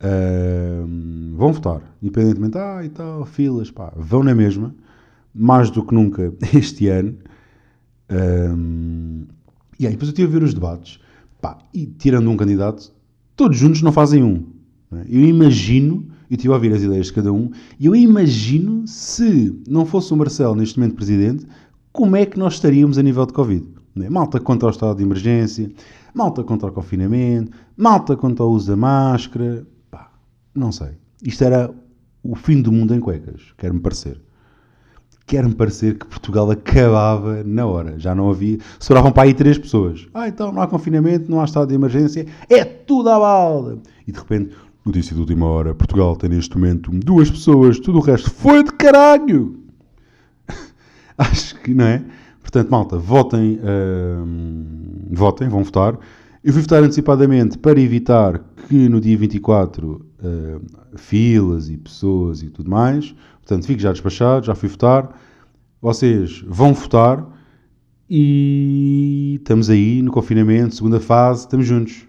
Uh, 0.04 1.36
vão 1.38 1.54
votar, 1.54 1.82
independentemente, 2.02 2.58
ah, 2.58 2.84
e 2.84 2.90
tal, 2.90 3.26
filas, 3.26 3.72
pá, 3.72 3.94
vão 3.96 4.22
na 4.22 4.36
mesma, 4.36 4.76
mais 5.34 5.70
do 5.70 5.84
que 5.84 5.94
nunca 5.94 6.34
este 6.54 6.88
ano. 6.88 7.16
Um, 8.10 9.26
e 9.80 9.88
aí, 9.88 9.94
depois 9.94 10.10
eu 10.10 10.14
estive 10.14 10.28
a 10.28 10.40
ver 10.40 10.44
os 10.44 10.54
debates. 10.54 11.00
Pá, 11.42 11.58
e 11.74 11.86
tirando 11.86 12.30
um 12.30 12.38
candidato, 12.38 12.94
todos 13.36 13.58
juntos 13.58 13.82
não 13.82 13.92
fazem 13.92 14.24
um. 14.24 14.46
é? 14.94 15.06
Eu 15.10 15.22
imagino, 15.22 16.08
eu 16.30 16.36
estive 16.36 16.50
a 16.50 16.56
ouvir 16.56 16.74
as 16.74 16.82
ideias 16.82 17.08
de 17.08 17.14
cada 17.14 17.34
um, 17.34 17.52
e 17.80 17.86
eu 17.86 17.96
imagino 17.96 18.88
se 18.88 19.62
não 19.68 19.86
fosse 19.86 20.14
o 20.14 20.18
Marcelo 20.18 20.56
neste 20.56 20.80
momento 20.80 20.96
presidente, 20.96 21.46
como 21.92 22.16
é 22.16 22.26
que 22.26 22.40
nós 22.40 22.54
estaríamos 22.54 22.98
a 22.98 23.04
nível 23.04 23.26
de 23.26 23.34
Covid. 23.34 23.68
é? 24.02 24.10
Malta 24.10 24.40
contra 24.40 24.68
o 24.68 24.72
estado 24.72 24.98
de 24.98 25.04
emergência, 25.04 25.70
malta 26.14 26.44
contra 26.44 26.70
o 26.70 26.72
confinamento, 26.72 27.52
malta 27.76 28.16
contra 28.16 28.46
o 28.46 28.52
uso 28.52 28.68
da 28.68 28.78
máscara. 28.78 29.66
Pá, 29.92 30.12
não 30.54 30.72
sei. 30.72 30.92
Isto 31.24 31.44
era 31.44 31.74
o 32.24 32.36
fim 32.36 32.62
do 32.62 32.72
mundo 32.72 32.94
em 32.96 33.00
cuecas, 33.00 33.42
quer-me 33.58 33.80
parecer. 33.80 34.22
Quer-me 35.26 35.56
parecer 35.56 35.98
que 35.98 36.06
Portugal 36.06 36.52
acabava 36.52 37.44
na 37.44 37.66
hora. 37.66 37.98
Já 37.98 38.14
não 38.14 38.30
havia. 38.30 38.58
Sobravam 38.80 39.12
para 39.12 39.24
aí 39.24 39.34
três 39.34 39.58
pessoas. 39.58 40.08
Ah, 40.14 40.28
então 40.28 40.52
não 40.52 40.62
há 40.62 40.68
confinamento, 40.68 41.32
não 41.32 41.40
há 41.40 41.46
estado 41.46 41.68
de 41.68 41.76
emergência, 41.76 42.26
é 42.50 42.64
tudo 42.66 43.10
à 43.10 43.18
balda. 43.18 43.80
E 44.06 44.12
de 44.12 44.20
repente, 44.20 44.54
notícia 44.86 45.14
de 45.14 45.22
última 45.22 45.46
hora: 45.46 45.74
Portugal 45.74 46.16
tem 46.16 46.30
neste 46.30 46.58
momento 46.58 46.92
duas 46.92 47.32
pessoas, 47.32 47.80
tudo 47.80 48.00
o 48.00 48.02
resto 48.02 48.30
foi 48.30 48.64
de 48.64 48.72
caralho. 48.74 49.60
Acho 51.18 51.60
que 51.62 51.74
não 51.74 51.86
é? 51.86 52.04
Portanto, 52.42 52.70
malta, 52.70 52.98
votem, 52.98 53.60
hum, 53.64 55.08
votem, 55.12 55.48
vão 55.48 55.64
votar. 55.64 55.98
Eu 56.44 56.52
fui 56.52 56.62
votar 56.62 56.84
antecipadamente 56.84 57.58
para 57.58 57.80
evitar 57.80 58.40
que 58.68 58.90
no 58.90 59.00
dia 59.00 59.18
24 59.18 60.06
hum, 60.24 60.60
filas 60.96 61.70
e 61.70 61.78
pessoas 61.78 62.44
e 62.44 62.50
tudo 62.50 62.70
mais. 62.70 63.16
Portanto, 63.46 63.68
fico 63.68 63.82
já 63.82 63.92
despachado, 63.92 64.46
já 64.46 64.56
fui 64.56 64.70
votar. 64.70 65.10
Vocês 65.82 66.42
vão 66.48 66.74
votar 66.74 67.26
e 68.10 69.36
estamos 69.40 69.70
aí 69.70 70.02
no 70.02 70.12
confinamento, 70.12 70.76
segunda 70.76 71.00
fase, 71.00 71.42
estamos 71.42 71.66
juntos. 71.66 72.08